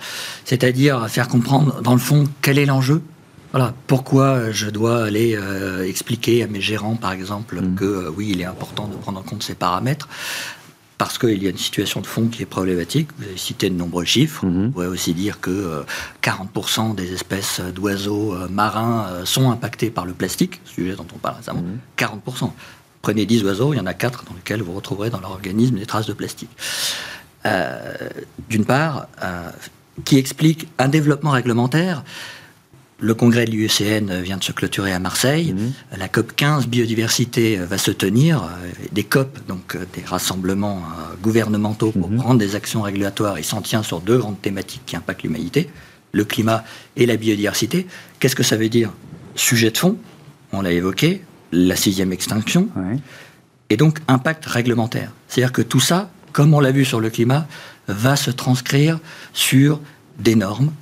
C'est-à-dire 0.46 1.06
faire 1.10 1.28
comprendre, 1.28 1.82
dans 1.82 1.92
le 1.92 1.98
fond, 1.98 2.24
quel 2.40 2.58
est 2.58 2.64
l'enjeu. 2.64 3.02
Voilà, 3.52 3.74
pourquoi 3.86 4.50
je 4.50 4.70
dois 4.70 5.04
aller 5.04 5.36
euh, 5.36 5.86
expliquer 5.86 6.42
à 6.42 6.46
mes 6.46 6.62
gérants, 6.62 6.96
par 6.96 7.12
exemple, 7.12 7.60
mm. 7.60 7.74
que 7.74 7.84
euh, 7.84 8.10
oui, 8.16 8.30
il 8.32 8.40
est 8.40 8.46
important 8.46 8.88
de 8.88 8.96
prendre 8.96 9.20
en 9.20 9.22
compte 9.22 9.42
ces 9.42 9.54
paramètres 9.54 10.08
parce 11.02 11.18
qu'il 11.18 11.42
y 11.42 11.48
a 11.48 11.50
une 11.50 11.58
situation 11.58 12.00
de 12.00 12.06
fond 12.06 12.28
qui 12.28 12.42
est 12.42 12.46
problématique. 12.46 13.08
Vous 13.18 13.24
avez 13.24 13.36
cité 13.36 13.68
de 13.68 13.74
nombreux 13.74 14.04
chiffres. 14.04 14.46
Mm-hmm. 14.46 14.66
Vous 14.66 14.70
pouvez 14.70 14.86
aussi 14.86 15.14
dire 15.14 15.40
que 15.40 15.84
40% 16.22 16.92
euh, 16.92 16.94
des 16.94 17.12
espèces 17.12 17.60
d'oiseaux 17.60 18.36
marins 18.48 19.08
sont 19.24 19.50
impactées 19.50 19.90
par 19.90 20.06
le 20.06 20.12
plastique, 20.12 20.60
sujet 20.64 20.94
dont 20.94 21.06
on 21.12 21.18
parle 21.18 21.38
récemment. 21.38 21.64
40%. 21.98 22.12
Mm-hmm. 22.18 22.50
Prenez 23.02 23.26
10 23.26 23.42
oiseaux, 23.42 23.74
il 23.74 23.78
y 23.78 23.80
en 23.80 23.86
a 23.86 23.94
4 23.94 24.26
dans 24.26 24.34
lesquels 24.34 24.62
vous 24.62 24.74
retrouverez 24.74 25.10
dans 25.10 25.18
leur 25.18 25.32
organisme 25.32 25.76
des 25.76 25.86
traces 25.86 26.06
de 26.06 26.12
plastique. 26.12 26.50
Euh, 27.46 28.08
d'une 28.48 28.64
part, 28.64 29.08
euh, 29.24 29.50
qui 30.04 30.18
explique 30.18 30.68
un 30.78 30.86
développement 30.86 31.32
réglementaire. 31.32 32.04
Le 33.02 33.14
congrès 33.14 33.44
de 33.46 33.50
l'UECN 33.50 34.22
vient 34.22 34.36
de 34.36 34.44
se 34.44 34.52
clôturer 34.52 34.92
à 34.92 35.00
Marseille. 35.00 35.52
Mhm. 35.52 35.72
La 35.98 36.08
COP 36.08 36.34
15 36.36 36.68
biodiversité 36.68 37.56
va 37.56 37.76
se 37.76 37.90
tenir. 37.90 38.48
Des 38.92 39.04
COP, 39.04 39.38
donc 39.48 39.76
des 39.94 40.04
rassemblements 40.04 40.78
euh, 40.78 41.14
gouvernementaux 41.20 41.90
pour 41.90 42.08
mhm. 42.08 42.18
prendre 42.18 42.38
des 42.38 42.54
actions 42.54 42.82
régulatoires. 42.82 43.38
Il 43.38 43.44
s'en 43.44 43.60
tient 43.60 43.82
sur 43.82 44.00
deux 44.00 44.18
grandes 44.18 44.40
thématiques 44.40 44.82
qui 44.86 44.96
impactent 44.96 45.24
l'humanité 45.24 45.68
le 46.12 46.24
climat 46.24 46.64
et 46.96 47.06
la 47.06 47.16
biodiversité. 47.16 47.86
Qu'est-ce 48.20 48.36
que 48.36 48.42
ça 48.42 48.56
veut 48.56 48.68
dire? 48.68 48.92
Sujet 49.34 49.70
de 49.70 49.78
fond, 49.78 49.96
on 50.52 50.62
l'a 50.62 50.72
évoqué, 50.72 51.22
la 51.50 51.76
sixième 51.76 52.12
extinction, 52.12 52.68
et 53.70 53.76
donc 53.76 53.98
impact 54.08 54.46
réglementaire. 54.46 55.10
C'est-à-dire 55.28 55.52
que 55.52 55.62
tout 55.62 55.80
ça, 55.80 56.10
comme 56.32 56.54
on 56.54 56.60
l'a 56.60 56.70
vu 56.70 56.84
sur 56.84 57.00
le 57.00 57.10
climat, 57.10 57.46
va 57.88 58.16
se 58.16 58.30
transcrire 58.30 59.00
sur 59.32 59.80
des 60.18 60.34
normes, 60.34 60.72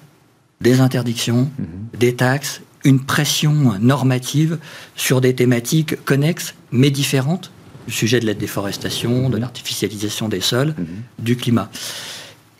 des 0.61 0.81
interdictions, 0.81 1.51
mhm. 1.59 1.67
des 1.99 2.15
taxes, 2.15 2.61
une 2.85 3.01
pression 3.01 3.79
normative 3.79 4.59
sur 4.97 5.21
des 5.21 5.35
thématiques 5.35 6.03
connexes 6.05 6.55
mais 6.73 6.91
différentes 6.91 7.51
du 7.87 7.93
sujet 7.93 8.21
de 8.21 8.27
la 8.27 8.35
déforestation, 8.35 9.29
de 9.29 9.35
mhm. 9.35 9.41
l'artificialisation 9.41 10.29
des 10.29 10.41
sols, 10.41 10.75
mhm. 10.77 10.87
du 11.19 11.37
climat. 11.37 11.71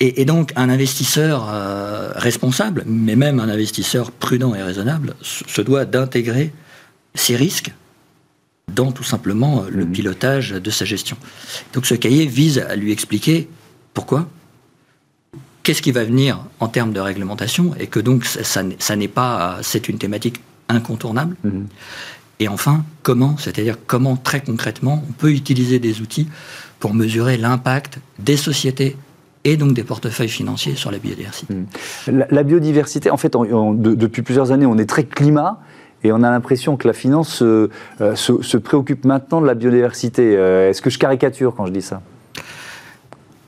Et, 0.03 0.25
donc 0.25 0.53
un 0.57 0.71
investisseur 0.71 1.47
euh, 1.51 2.13
responsable, 2.17 2.85
mais 2.87 3.17
même 3.17 3.39
un 3.39 3.51
investisseur 3.51 4.13
prudent 4.13 4.55
et 4.55 4.63
raisonnable, 4.63 5.15
se 5.21 5.61
doit 5.61 5.85
d'intégrer 5.85 6.53
ces 7.15 7.37
risques 7.37 7.73
dans 8.75 8.93
tout 8.93 9.05
simplement 9.05 9.63
euh, 9.63 9.69
le 9.71 9.85
pilotage 9.85 10.53
de 10.53 10.71
sa 10.71 10.87
gestion. 10.87 11.19
Donc 11.75 11.85
ce 11.85 11.95
cahier 11.95 12.25
vise 12.25 12.59
à 12.59 12.77
lui 12.77 12.93
expliquer 12.93 13.49
pourquoi, 13.93 14.27
qu'est-ce 15.63 15.83
qui 15.83 15.93
va 15.93 16.05
venir 16.05 16.41
en 16.61 16.69
termes 16.69 16.93
de 16.93 17.01
réglementation, 17.01 17.75
et 17.79 17.87
que 17.87 18.01
donc 18.01 18.25
ça, 18.25 18.97
n'est 18.97 19.09
pas, 19.09 19.59
c'est 19.63 19.89
une 19.89 19.99
thématique 19.99 20.41
incontournable. 20.69 21.37
Mhm. 21.45 21.67
Et 22.39 22.49
enfin, 22.49 22.85
comment, 23.03 23.37
c'est-à-dire 23.37 23.77
comment 23.87 24.17
très 24.17 24.41
concrètement 24.41 25.05
on 25.09 25.13
peut 25.13 25.31
utiliser 25.31 25.79
des 25.79 26.01
outils 26.01 26.29
pour 26.79 26.95
mesurer 26.95 27.37
l'impact 27.37 27.99
des 28.19 28.39
sociétés 28.39 28.97
et 29.45 29.57
donc 29.57 29.75
des 29.75 29.85
portefeuilles 29.85 30.29
financiers 30.29 30.75
sur 30.75 30.91
la 30.91 30.99
biodiversité. 30.99 31.55
Mhm. 31.55 32.27
La, 32.31 32.43
biodiversité, 32.43 33.11
en 33.11 33.17
fait, 33.17 33.35
depuis 33.35 34.23
plusieurs 34.23 34.53
années, 34.53 34.67
on 34.67 34.79
est 34.79 34.89
très 34.89 35.05
climat, 35.05 35.61
et 36.03 36.13
on 36.13 36.23
a 36.23 36.31
l'impression 36.31 36.77
que 36.77 36.87
la 36.87 36.95
finance 36.95 37.43
euh, 37.43 37.69
se, 38.15 38.57
préoccupe 38.57 39.05
maintenant 39.05 39.41
de 39.41 39.47
la 39.47 39.55
biodiversité. 39.55 40.35
Euh, 40.37 40.71
est-ce 40.71 40.81
que 40.81 40.91
je 40.91 40.99
caricature 40.99 41.55
quand 41.55 41.67
je 41.67 41.73
dis 41.73 41.83
ça? 41.83 42.01
euh, 42.01 42.20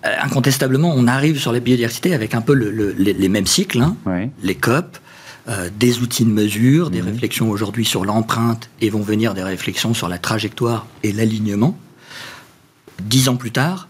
Incontestablement, 0.05 0.93
on 0.97 1.07
arrive 1.07 1.39
sur 1.39 1.53
la 1.53 1.61
biodiversité 1.61 2.13
avec 2.15 2.35
un 2.35 2.41
peu 2.41 2.55
les, 2.55 3.29
mêmes 3.29 3.47
cycles, 3.47 3.81
hein. 3.81 3.97
les 4.43 4.55
COP, 4.57 4.99
des 5.79 6.01
outils 6.01 6.25
de 6.25 6.31
mesure, 6.31 6.91
des 6.91 7.03
mhm. 7.03 7.09
réflexions 7.09 7.51
aujourd'hui 7.51 7.85
sur 7.85 8.05
l'empreinte, 8.05 8.69
et 8.81 8.91
vont 8.91 9.03
venir 9.03 9.35
des 9.35 9.45
réflexions 9.45 9.95
sur 9.95 10.09
la 10.09 10.19
trajectoire 10.19 10.87
et 11.05 11.13
l'alignement. 11.13 11.79
Dix 13.01 13.29
ans 13.29 13.37
plus 13.37 13.53
tard, 13.53 13.89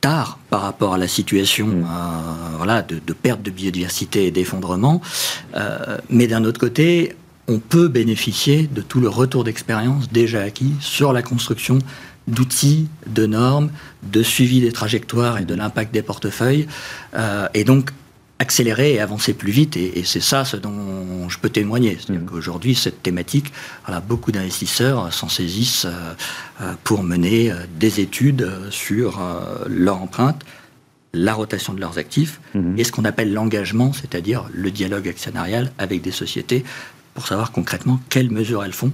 tard 0.00 0.38
par 0.48 0.62
rapport 0.62 0.94
à 0.94 0.98
la 0.98 1.08
situation 1.08 1.66
mm. 1.66 1.84
euh, 1.84 2.56
voilà, 2.56 2.82
de, 2.82 3.12
perte 3.12 3.42
de 3.42 3.50
biodiversité 3.50 4.26
et 4.26 4.30
d'effondrement. 4.30 5.00
Euh, 5.54 5.98
mais 6.08 6.26
d'un 6.26 6.44
autre 6.44 6.60
côté, 6.60 7.14
on 7.48 7.58
peut 7.58 7.88
bénéficier 7.88 8.68
de 8.72 8.80
tout 8.80 9.00
le 9.00 9.08
retour 9.08 9.44
d'expérience 9.44 10.10
déjà 10.10 10.42
acquis 10.42 10.74
sur 10.80 11.12
la 11.12 11.22
construction 11.22 11.78
d'outils, 12.28 12.88
de 13.06 13.26
normes, 13.26 13.70
de 14.02 14.22
suivi 14.22 14.60
des 14.60 14.72
trajectoires 14.72 15.38
et 15.38 15.44
de 15.44 15.54
l'impact 15.54 15.92
des 15.92 16.02
portefeuilles. 16.02 16.66
Euh, 17.14 17.48
et 17.54 17.64
donc, 17.64 17.90
accélérer 18.38 18.94
et 18.94 19.00
avancer 19.00 19.34
plus 19.34 19.52
vite. 19.52 19.76
Et, 19.76 20.02
c'est 20.04 20.22
ça 20.22 20.46
ce 20.46 20.56
dont 20.56 21.28
je 21.28 21.38
peux 21.38 21.50
témoigner. 21.50 21.98
C'est-à-dire 22.00 22.22
mmh. 22.22 22.26
qu'aujourd'hui, 22.26 22.74
cette 22.74 23.02
thématique, 23.02 23.52
voilà, 23.84 24.00
beaucoup 24.00 24.32
d'investisseurs 24.32 25.12
s'en 25.12 25.28
saisissent 25.28 25.84
euh, 25.84 26.14
euh, 26.62 26.72
pour 26.84 27.02
mener 27.02 27.52
des 27.78 28.00
études 28.00 28.48
sur 28.70 29.20
leur 29.68 30.00
empreinte, 30.00 30.42
la 31.12 31.34
rotation 31.34 31.74
de 31.74 31.80
leurs 31.80 31.98
actifs 31.98 32.40
mmh. 32.54 32.78
et 32.78 32.84
ce 32.84 32.92
qu'on 32.92 33.04
appelle 33.04 33.32
l'engagement, 33.32 33.92
c'est-à-dire 33.92 34.48
le 34.52 34.70
dialogue 34.70 35.08
actionnarial 35.08 35.72
avec 35.76 36.00
des 36.00 36.12
sociétés 36.12 36.64
pour 37.14 37.26
savoir 37.26 37.52
concrètement 37.52 38.00
quelles 38.08 38.30
mesures 38.30 38.64
elles 38.64 38.72
font 38.72 38.92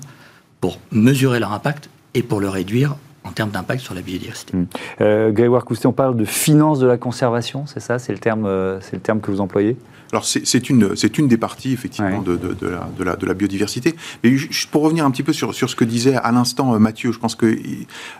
pour 0.60 0.80
mesurer 0.90 1.38
leur 1.38 1.52
impact 1.52 1.90
et 2.14 2.22
pour 2.22 2.40
le 2.40 2.48
réduire 2.48 2.96
en 3.26 3.32
termes 3.32 3.50
d'impact 3.50 3.82
sur 3.82 3.94
la 3.94 4.02
biodiversité. 4.02 4.56
Mmh. 4.56 4.66
Euh, 5.00 5.30
Grégoire 5.32 5.64
Coustet, 5.64 5.86
on 5.86 5.92
parle 5.92 6.16
de 6.16 6.24
finance 6.24 6.78
de 6.78 6.86
la 6.86 6.96
conservation, 6.96 7.66
c'est 7.66 7.80
ça? 7.80 7.98
C'est 7.98 8.12
le, 8.12 8.18
terme, 8.18 8.46
euh, 8.46 8.80
c'est 8.80 8.94
le 8.94 9.02
terme 9.02 9.20
que 9.20 9.30
vous 9.30 9.40
employez? 9.40 9.76
Alors 10.12 10.24
c'est 10.24 10.70
une, 10.70 10.94
une 11.18 11.28
des 11.28 11.36
parties 11.36 11.72
effectivement 11.72 12.22
de, 12.22 12.36
de, 12.36 12.54
de, 12.54 12.68
la, 12.68 12.88
de, 12.96 13.04
la, 13.04 13.16
de 13.16 13.26
la 13.26 13.34
biodiversité. 13.34 13.96
Mais 14.22 14.32
pour 14.70 14.82
revenir 14.82 15.04
un 15.04 15.10
petit 15.10 15.24
peu 15.24 15.32
sur, 15.32 15.52
sur 15.52 15.68
ce 15.68 15.74
que 15.74 15.84
disait 15.84 16.14
à 16.14 16.30
l'instant 16.30 16.74
euh, 16.74 16.78
Mathieu, 16.78 17.10
je 17.10 17.18
pense 17.18 17.34
que 17.34 17.58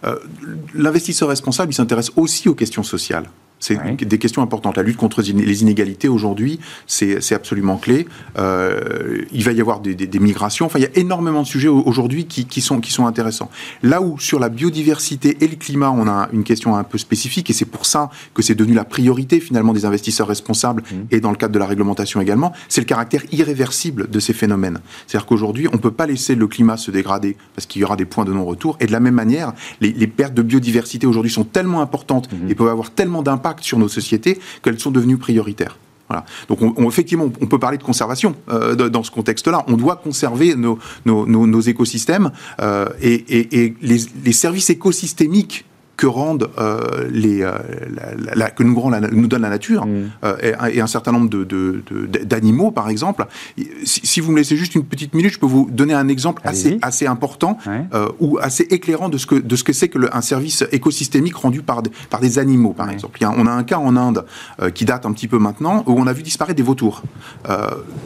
euh, 0.04 0.16
l'investisseur 0.74 1.28
responsable, 1.28 1.70
il 1.70 1.76
s'intéresse 1.76 2.10
aussi 2.16 2.48
aux 2.48 2.54
questions 2.54 2.82
sociales. 2.82 3.26
C'est 3.58 4.04
des 4.04 4.18
questions 4.18 4.42
importantes. 4.42 4.76
La 4.76 4.82
lutte 4.82 4.96
contre 4.96 5.22
les 5.22 5.62
inégalités 5.62 6.08
aujourd'hui, 6.08 6.60
c'est 6.86 7.32
absolument 7.32 7.76
clé. 7.76 8.06
Euh, 8.38 9.24
il 9.32 9.44
va 9.44 9.52
y 9.52 9.60
avoir 9.60 9.80
des, 9.80 10.18
migrations. 10.18 10.66
Enfin, 10.66 10.78
il 10.78 10.82
y 10.82 10.86
a 10.86 10.96
énormément 10.96 11.42
de 11.42 11.46
sujets 11.46 11.68
aujourd'hui 11.68 12.26
qui, 12.26 12.60
sont, 12.60 12.80
qui 12.80 12.92
sont 12.92 13.06
intéressants. 13.06 13.50
Là 13.82 14.02
où 14.02 14.18
sur 14.18 14.38
la 14.38 14.48
biodiversité 14.48 15.38
et 15.40 15.48
le 15.48 15.56
climat, 15.56 15.90
on 15.90 16.06
a 16.06 16.28
une 16.32 16.44
question 16.44 16.76
un 16.76 16.84
peu 16.84 16.98
spécifique, 16.98 17.50
et 17.50 17.52
c'est 17.52 17.64
pour 17.64 17.86
ça 17.86 18.10
que 18.34 18.42
c'est 18.42 18.54
devenu 18.54 18.74
la 18.74 18.84
priorité 18.84 19.40
finalement 19.40 19.72
des 19.72 19.84
investisseurs 19.84 20.28
responsables 20.28 20.82
mmh. 20.82 20.94
et 21.10 21.20
dans 21.20 21.30
le 21.30 21.36
cadre 21.36 21.54
de 21.54 21.58
la 21.58 21.66
réglementation 21.66 22.20
également, 22.20 22.52
c'est 22.68 22.80
le 22.80 22.86
caractère 22.86 23.22
irréversible 23.32 24.08
de 24.08 24.20
ces 24.20 24.32
phénomènes. 24.32 24.78
C'est-à-dire 25.06 25.26
qu'aujourd'hui, 25.26 25.68
on 25.68 25.76
ne 25.76 25.80
peut 25.80 25.90
pas 25.90 26.06
laisser 26.06 26.34
le 26.34 26.46
climat 26.46 26.76
se 26.76 26.90
dégrader 26.90 27.36
parce 27.54 27.66
qu'il 27.66 27.80
y 27.80 27.84
aura 27.84 27.96
des 27.96 28.04
points 28.04 28.24
de 28.24 28.32
non-retour. 28.32 28.76
Et 28.80 28.86
de 28.86 28.92
la 28.92 29.00
même 29.00 29.14
manière, 29.14 29.52
les, 29.80 30.06
pertes 30.06 30.34
de 30.34 30.42
biodiversité 30.42 31.06
aujourd'hui 31.06 31.32
sont 31.32 31.44
tellement 31.44 31.80
importantes 31.80 32.30
mmh. 32.32 32.50
et 32.50 32.54
peuvent 32.54 32.68
avoir 32.68 32.90
tellement 32.90 33.22
d'impact 33.22 33.55
sur 33.60 33.78
nos 33.78 33.88
sociétés 33.88 34.38
qu'elles 34.62 34.80
sont 34.80 34.90
devenues 34.90 35.18
prioritaires. 35.18 35.78
Voilà. 36.08 36.24
Donc, 36.48 36.62
on, 36.62 36.88
effectivement, 36.88 37.32
on 37.40 37.46
peut 37.46 37.58
parler 37.58 37.78
de 37.78 37.82
conservation 37.82 38.36
euh, 38.48 38.74
dans 38.76 39.02
ce 39.02 39.10
contexte-là. 39.10 39.64
On 39.66 39.76
doit 39.76 39.96
conserver 39.96 40.54
nos, 40.54 40.78
nos, 41.04 41.60
écosystèmes 41.60 42.30
euh, 42.60 42.86
et, 43.00 43.74
les, 43.82 44.02
les, 44.24 44.32
services 44.32 44.70
écosystémiques 44.70 45.64
que 45.96 46.06
rendent 46.06 46.50
euh, 46.58 47.08
les 47.10 47.42
euh, 47.42 47.52
la, 48.34 48.50
que 48.50 48.62
nous, 48.62 48.78
rend 48.78 48.90
nous 49.12 49.26
donne 49.26 49.42
la 49.42 49.48
nature 49.48 49.86
mm. 49.86 50.10
euh, 50.24 50.68
et, 50.72 50.80
un 50.80 50.86
certain 50.86 51.12
nombre 51.12 51.28
de, 51.30 51.82
d'animaux 52.24 52.70
par 52.70 52.88
exemple. 52.88 53.26
Si, 53.84 54.20
vous 54.20 54.32
me 54.32 54.38
laissez 54.38 54.56
juste 54.56 54.74
une 54.74 54.84
petite 54.84 55.14
minute 55.14 55.32
je 55.32 55.38
peux 55.38 55.46
vous 55.46 55.68
donner 55.70 55.94
un 55.94 56.08
exemple 56.08 56.42
assez 56.44 56.78
assez 56.82 57.06
important 57.06 57.58
ou 58.20 58.38
assez 58.40 58.64
éclairant 58.70 59.08
de 59.08 59.18
ce 59.18 59.26
que 59.26 59.34
de 59.34 59.56
ce 59.56 59.64
que 59.64 59.72
c'est 59.72 59.88
que 59.88 59.98
un 60.12 60.20
service 60.20 60.64
écosystémique 60.72 61.36
rendu 61.36 61.62
par 61.62 61.82
par 62.10 62.20
des 62.20 62.38
animaux 62.38 62.72
par 62.72 62.90
exemple. 62.90 63.18
On 63.24 63.46
a 63.46 63.50
un 63.50 63.64
cas 63.64 63.78
en 63.78 63.96
Inde 63.96 64.24
qui 64.74 64.84
date 64.84 65.06
un 65.06 65.12
petit 65.12 65.28
peu 65.28 65.38
maintenant 65.38 65.82
où 65.86 65.92
on 65.92 66.06
a 66.06 66.12
vu 66.12 66.22
disparaître 66.22 66.56
des 66.56 66.62
vautours. 66.62 67.02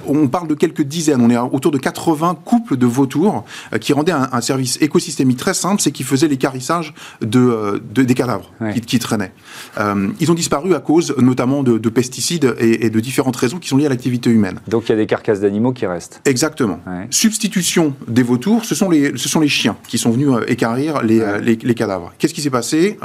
On 0.07 0.29
parle 0.29 0.49
de 0.49 0.55
quelques 0.55 0.83
dizaines 0.83 1.21
on 1.21 1.31
est 1.31 1.37
autour 1.37 1.73
de 1.73 1.79
80 1.79 2.39
couples 2.45 2.77
de 2.77 2.87
vautours 2.87 3.45
qui 3.81 3.93
rendaient 3.93 4.13
un, 4.13 4.29
un 4.33 4.41
service 4.41 4.79
écosystémique 4.81 5.39
très 5.39 5.55
simple 5.55 5.81
c'est 5.81 5.93
qu'ils 5.93 6.07
faisaient 6.07 6.29
l'écarissage 6.29 6.95
de 7.21 7.80
des 7.81 8.15
cadavres 8.15 8.53
qui, 8.87 8.99
traînaient. 8.99 9.33
Euh, 9.79 10.09
ils 10.21 10.31
ont 10.31 10.35
disparu 10.35 10.75
à 10.75 10.81
cause 10.81 11.15
notamment 11.19 11.63
de, 11.63 11.89
pesticides 11.89 12.55
et, 12.59 12.91
de 12.91 13.01
différentes 13.01 13.37
raisons 13.37 13.59
qui 13.59 13.69
sont 13.69 13.77
liées 13.77 13.87
à 13.87 13.89
l'activité 13.89 14.31
humaine. 14.31 14.61
Donc 14.69 14.89
il 14.89 14.91
y 14.91 14.93
a 14.93 14.97
des 14.97 15.07
carcasses 15.07 15.41
d'animaux 15.41 15.73
qui 15.73 15.87
restent. 15.87 16.21
Exactement. 16.25 16.81
Substitution 17.11 17.95
des 18.09 18.23
vautours, 18.23 18.65
ce 18.65 18.75
sont 18.75 18.91
les, 18.91 19.17
ce 19.17 19.29
sont 19.29 19.41
les 19.41 19.49
chiens 19.49 19.77
qui 19.89 19.99
sont 19.99 20.11
venus 20.11 20.29
euh, 20.31 20.45
écarrir 20.49 21.03
les, 21.03 21.21
euh, 21.21 21.41
les, 21.41 21.75
cadavres. 21.75 22.13
Qu'est-ce 22.19 22.35
qui 22.35 22.43
s'est 22.43 22.51
passé? 22.51 22.99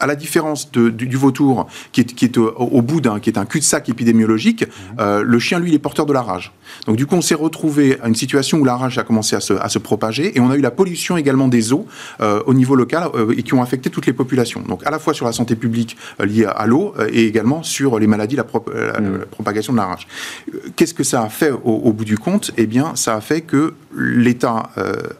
À 0.00 0.06
la 0.06 0.14
différence 0.14 0.70
de, 0.70 0.90
du, 0.90 1.16
vautour, 1.16 1.66
qui 1.92 2.02
est, 2.02 2.14
qui 2.14 2.24
est 2.24 2.38
au, 2.38 2.82
bout 2.82 3.00
d'un, 3.00 3.20
qui 3.20 3.30
est 3.30 3.38
un 3.38 3.44
cul-de-sac 3.44 3.88
épidémiologique, 3.88 4.64
mmh. 4.64 5.20
le 5.20 5.38
chien, 5.38 5.58
lui, 5.58 5.70
il 5.70 5.74
est 5.74 5.78
porteur 5.78 6.06
de 6.06 6.12
la 6.12 6.22
rage. 6.22 6.52
Donc 6.86 6.96
du 6.96 7.06
coup, 7.06 7.14
on 7.14 7.22
s'est 7.22 7.34
retrouvé 7.34 7.98
à 8.02 8.08
une 8.08 8.14
situation 8.14 8.58
où 8.58 8.64
la 8.64 8.76
rage 8.76 8.98
a 8.98 9.02
commencé 9.02 9.34
à 9.36 9.40
se, 9.40 9.54
à 9.54 9.68
se 9.68 9.78
propager, 9.78 10.36
et 10.36 10.40
on 10.40 10.50
a 10.50 10.56
eu 10.56 10.60
la 10.60 10.70
pollution 10.70 11.16
également 11.16 11.48
des 11.48 11.72
eaux 11.72 11.86
au 12.20 12.54
niveau 12.54 12.74
local 12.74 13.08
et 13.36 13.42
qui 13.42 13.54
ont 13.54 13.62
affecté 13.62 13.90
toutes 13.90 14.06
les 14.06 14.12
populations. 14.12 14.60
Donc 14.60 14.86
à 14.86 14.90
la 14.90 14.98
fois 14.98 15.14
sur 15.14 15.26
la 15.26 15.32
santé 15.32 15.56
publique 15.56 15.96
liée 16.20 16.46
à 16.46 16.66
l'eau 16.66 16.94
et 17.10 17.26
également 17.26 17.62
sur 17.62 17.98
les 17.98 18.06
maladies, 18.06 18.36
la, 18.36 18.44
mmh. 18.44 19.26
propagation 19.30 19.72
de 19.72 19.78
la 19.78 19.86
rage. 19.86 20.06
Qu'est-ce 20.76 20.94
que 20.94 21.04
ça 21.04 21.22
a 21.22 21.28
fait 21.28 21.50
au, 21.50 21.58
au 21.64 21.92
bout 21.92 22.04
du 22.04 22.18
compte? 22.18 22.50
Eh 22.56 22.66
bien, 22.66 22.94
ça 22.94 23.14
a 23.14 23.20
fait 23.20 23.40
que 23.40 23.74
l'État 23.96 24.70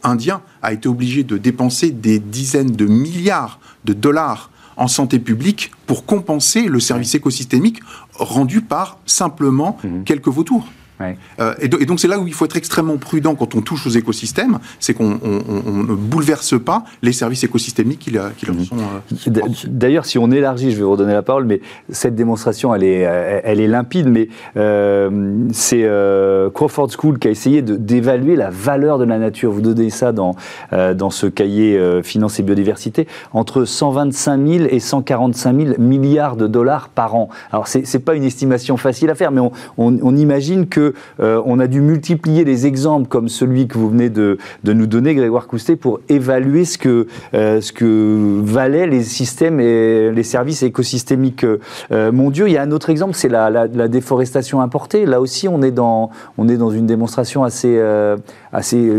indien 0.03 0.43
a 0.63 0.73
été 0.73 0.89
obligé 0.89 1.25
de 1.25 1.37
dépenser 1.39 1.91
des 1.91 2.19
dizaines 2.19 2.73
de 2.73 2.87
milliards 2.87 3.61
de 3.85 3.93
dollars 3.93 4.51
en 4.79 4.89
santé 4.89 5.19
publique 5.19 5.73
pour 5.87 6.07
compenser 6.07 6.63
le 6.63 6.81
service 6.81 7.15
écosystémique 7.15 7.81
rendu 8.15 8.63
par 8.63 8.99
simplement 9.05 9.77
mmh. 9.83 10.05
quelques 10.05 10.29
vautours. 10.29 10.67
Euh, 11.01 11.55
et, 11.61 11.69
donc 11.69 12.01
c'est 12.01 12.09
là 12.09 12.19
où 12.19 12.27
il 12.27 12.35
faut 12.35 12.45
être 12.45 12.57
extrêmement 12.57 12.97
prudent 12.97 13.35
quand 13.35 13.55
on 13.55 13.61
touche 13.61 13.87
aux 13.87 13.91
écosystèmes, 13.91 14.59
c'est 14.81 14.95
qu'on 14.95 15.11
ne 15.15 15.95
bouleverse 15.95 16.59
pas 16.63 16.85
les 17.03 17.13
services 17.13 17.45
écosystémiques 17.45 18.01
qui, 18.01 18.11
leur 18.11 18.31
mhm. 18.31 18.65
sont. 18.65 18.77
Euh, 18.77 19.41
d'ailleurs, 19.67 20.07
si 20.07 20.19
on 20.19 20.31
élargit, 20.31 20.71
je 20.73 20.77
vais 20.77 20.83
vous 20.83 20.93
redonner 20.93 21.13
la 21.13 21.23
parole, 21.23 21.45
mais 21.45 21.61
cette 21.91 22.15
démonstration, 22.15 22.75
elle 22.75 22.85
est, 22.85 23.01
elle 23.45 23.61
est 23.61 23.69
limpide, 23.69 24.09
mais 24.09 24.29
euh, 24.57 25.45
c'est 25.53 25.89
Crawford 26.55 26.91
School 26.91 27.19
qui 27.19 27.29
a 27.29 27.31
essayé 27.31 27.63
d'évaluer 27.63 28.37
la 28.37 28.51
valeur 28.51 28.99
de 28.99 29.05
la 29.05 29.19
nature. 29.19 29.53
Vous 29.53 29.61
donnez 29.61 29.91
ça 29.91 30.13
dans, 30.13 30.35
dans 30.73 31.11
ce 31.11 31.27
cahier 31.27 31.79
Finance 32.03 32.41
et 32.41 32.43
Biodiversité, 32.43 33.07
entre 33.33 33.65
125 33.65 34.47
000 34.47 34.65
et 34.71 34.81
145 34.81 35.57
000 35.57 35.75
milliards 35.79 36.37
de 36.37 36.47
dollars 36.47 36.89
par 36.89 37.15
an. 37.15 37.29
Alors 37.53 37.69
c'est 37.69 37.99
pas 37.99 38.15
une 38.15 38.25
estimation 38.25 38.77
facile 38.77 39.11
à 39.11 39.15
faire, 39.15 39.31
mais 39.31 39.41
on, 39.41 39.53
on 39.77 40.17
imagine 40.17 40.67
que 40.67 40.88
euh, 41.21 41.43
on 41.45 41.59
a 41.59 41.67
dû 41.67 41.81
multiplier 41.81 42.45
les 42.45 42.67
exemples 42.67 43.09
comme 43.09 43.29
celui 43.29 43.69
que 43.69 43.79
vous 43.79 43.91
venez 43.91 44.11
de, 44.11 44.39
nous 44.65 44.87
donner, 44.87 45.15
Grégoire 45.15 45.47
Coustet, 45.47 45.77
pour 45.77 46.01
évaluer 46.09 46.65
ce 46.65 46.79
que, 46.79 47.07
euh, 47.35 47.61
ce 47.61 47.73
que 47.73 48.41
valaient 48.43 48.87
les 48.87 49.03
systèmes 49.03 49.61
et 49.61 50.11
les 50.13 50.23
services 50.23 50.63
écosystémiques 50.63 51.45
euh, 51.45 52.13
mondiaux. 52.13 52.47
Il 52.47 52.53
y 52.53 52.57
a 52.57 52.63
un 52.63 52.71
autre 52.73 52.91
exemple, 52.91 53.15
c'est 53.15 53.29
la, 53.29 53.69
déforestation 53.89 54.61
importée. 54.61 55.07
Là 55.07 55.21
aussi, 55.21 55.49
on 55.49 55.63
est 55.63 55.71
dans, 55.71 56.11
une 56.39 56.87
démonstration 56.87 57.45
assez, 57.45 57.81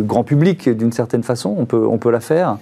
grand 0.01 0.23
public 0.23 0.69
d'une 0.69 0.91
certaine 0.91 1.23
façon. 1.23 1.55
On 1.71 1.97
peut 1.97 2.11
la 2.11 2.19
faire. 2.19 2.57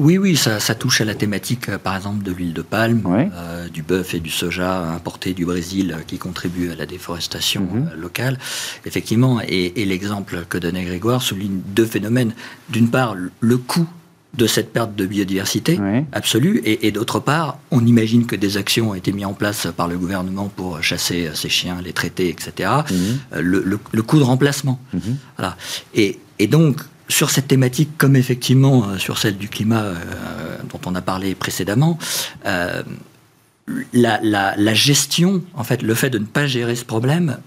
Oui, 0.00 0.18
oui, 0.18 0.36
ça, 0.36 0.58
touche 0.74 1.00
à 1.00 1.04
la 1.04 1.14
thématique, 1.14 1.68
euh, 1.68 1.78
par 1.78 1.96
exemple, 1.96 2.24
de 2.24 2.32
l'huile 2.32 2.52
de 2.52 2.62
palme, 2.62 3.02
euh, 3.06 3.68
du 3.68 3.82
bœuf 3.82 4.14
et 4.14 4.20
du 4.20 4.30
soja 4.30 4.90
importés 4.90 5.34
du 5.34 5.44
Brésil 5.44 5.94
euh, 5.96 6.02
qui 6.04 6.18
contribuent 6.18 6.72
à 6.72 6.74
la 6.74 6.86
déforestation 6.86 7.62
mhm. 7.62 7.90
locale. 8.00 8.38
Effectivement, 8.86 9.40
et, 9.46 9.72
l'exemple 9.84 10.44
que 10.48 10.58
donnait 10.58 10.84
Grégoire 10.84 11.22
souligne 11.22 11.60
deux 11.74 11.86
phénomènes. 11.86 12.32
D'une 12.70 12.88
part, 12.88 13.14
le 13.40 13.56
coût 13.56 13.86
de 14.34 14.48
cette 14.48 14.72
perte 14.72 14.96
de 14.96 15.06
biodiversité 15.06 15.78
absolue, 16.10 16.60
et, 16.64 16.90
d'autre 16.90 17.20
part, 17.20 17.58
on 17.70 17.86
imagine 17.86 18.26
que 18.26 18.34
des 18.34 18.56
actions 18.56 18.90
ont 18.90 18.94
été 18.94 19.12
mises 19.12 19.26
en 19.26 19.32
place 19.32 19.68
par 19.76 19.86
le 19.86 19.96
gouvernement 19.96 20.48
pour 20.48 20.82
chasser 20.82 21.30
ces 21.34 21.48
chiens, 21.48 21.80
les 21.84 21.92
traiter, 21.92 22.30
etc. 22.30 22.70
Mhm. 22.90 23.40
Le, 23.40 24.02
coût 24.02 24.18
de 24.18 24.24
remplacement. 24.24 24.80
Mhm. 24.92 25.16
Voilà. 25.36 25.56
Et, 25.94 26.18
et 26.40 26.48
donc, 26.48 26.80
sur 27.08 27.30
cette 27.30 27.48
thématique, 27.48 27.90
comme 27.98 28.16
effectivement 28.16 28.84
euh, 28.84 28.98
sur 28.98 29.18
celle 29.18 29.36
du 29.36 29.48
climat 29.48 29.82
euh, 29.82 29.94
dont 30.70 30.80
on 30.86 30.94
a 30.94 31.02
parlé 31.02 31.34
précédemment, 31.34 31.98
euh, 32.46 32.82
la, 33.92 34.74
gestion, 34.74 35.42
en 35.54 35.64
fait, 35.64 35.82
le 35.82 35.94
fait 35.94 36.10
de 36.10 36.18
ne 36.18 36.26
pas 36.26 36.46
gérer 36.46 36.76
ce 36.76 36.84
problème 36.84 37.38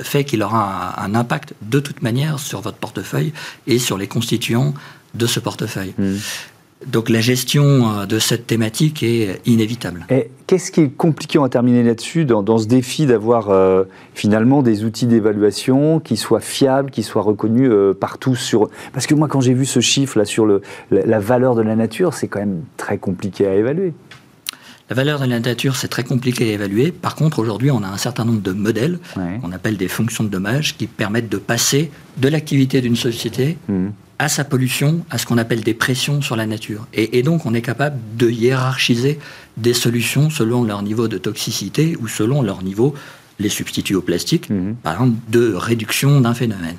fait 0.00 0.22
qu'il 0.22 0.44
aura 0.44 1.02
un, 1.02 1.16
impact 1.16 1.54
de 1.60 1.80
toute 1.80 2.02
manière 2.02 2.38
sur 2.38 2.60
votre 2.60 2.76
portefeuille 2.76 3.32
et 3.66 3.80
sur 3.80 3.98
les 3.98 4.06
constituants 4.06 4.74
de 5.14 5.26
ce 5.26 5.40
portefeuille. 5.40 5.92
Mmh. 5.98 6.18
Donc 6.86 7.08
la 7.08 7.20
gestion 7.20 7.64
euh, 7.64 8.06
de 8.06 8.18
cette 8.18 8.46
thématique 8.46 9.02
est 9.02 9.40
inévitable. 9.46 10.06
Et 10.10 10.30
qu'est-ce 10.46 10.72
qui 10.72 10.80
est 10.80 10.88
compliqué, 10.88 11.38
on 11.38 11.42
va 11.42 11.48
terminer 11.48 11.82
là-dessus, 11.82 12.24
dans, 12.24 12.58
ce 12.58 12.66
défi 12.66 13.06
d'avoir 13.06 13.50
euh, 13.50 13.84
finalement 14.14 14.62
des 14.62 14.84
outils 14.84 15.06
d'évaluation 15.06 16.00
qui 16.00 16.16
soient 16.16 16.40
fiables, 16.40 16.90
qui 16.90 17.02
soient 17.02 17.22
reconnus 17.22 17.68
euh, 17.70 17.94
partout 17.94 18.34
sur... 18.34 18.68
Parce 18.92 19.06
que 19.06 19.14
moi, 19.14 19.28
quand 19.28 19.40
j'ai 19.40 19.54
vu 19.54 19.64
ce 19.64 19.80
chiffre 19.80 20.18
là 20.18 20.24
sur 20.24 20.46
le, 20.46 20.62
la, 20.90 21.18
valeur 21.18 21.54
de 21.54 21.62
la 21.62 21.76
nature, 21.76 22.14
c'est 22.14 22.28
quand 22.28 22.40
même 22.40 22.62
très 22.76 22.98
compliqué 22.98 23.46
à 23.46 23.54
évaluer. 23.54 23.94
La 24.90 24.96
valeur 24.96 25.20
de 25.20 25.26
la 25.26 25.40
nature, 25.40 25.76
c'est 25.76 25.88
très 25.88 26.04
compliqué 26.04 26.50
à 26.50 26.52
évaluer. 26.52 26.92
Par 26.92 27.14
contre, 27.14 27.38
aujourd'hui, 27.38 27.70
on 27.70 27.82
a 27.82 27.88
un 27.88 27.96
certain 27.96 28.24
nombre 28.24 28.42
de 28.42 28.52
modèles 28.52 28.98
qu'on 29.14 29.52
appelle 29.52 29.78
des 29.78 29.88
fonctions 29.88 30.22
de 30.22 30.28
dommage 30.28 30.76
qui 30.76 30.86
permettent 30.86 31.30
de 31.30 31.38
passer 31.38 31.90
de 32.18 32.28
l'activité 32.28 32.82
d'une 32.82 32.96
société 32.96 33.56
mmh 33.68 33.88
à 34.22 34.28
sa 34.28 34.44
pollution, 34.44 35.04
à 35.10 35.18
ce 35.18 35.26
qu'on 35.26 35.36
appelle 35.36 35.62
des 35.62 35.74
pressions 35.74 36.22
sur 36.22 36.36
la 36.36 36.46
nature. 36.46 36.86
Et, 36.94 37.24
donc, 37.24 37.44
on 37.44 37.54
est 37.54 37.60
capable 37.60 37.98
de 38.16 38.30
hiérarchiser 38.30 39.18
des 39.56 39.74
solutions 39.74 40.30
selon 40.30 40.62
leur 40.62 40.82
niveau 40.82 41.08
de 41.08 41.18
toxicité 41.18 41.96
ou 42.00 42.06
selon 42.06 42.40
leur 42.40 42.62
niveau, 42.62 42.94
les 43.40 43.48
substituts 43.48 43.96
au 43.96 44.00
plastique, 44.00 44.48
mhm. 44.48 44.76
par 44.76 44.92
exemple, 44.92 45.16
de 45.28 45.52
réduction 45.54 46.20
d'un 46.20 46.34
phénomène. 46.34 46.76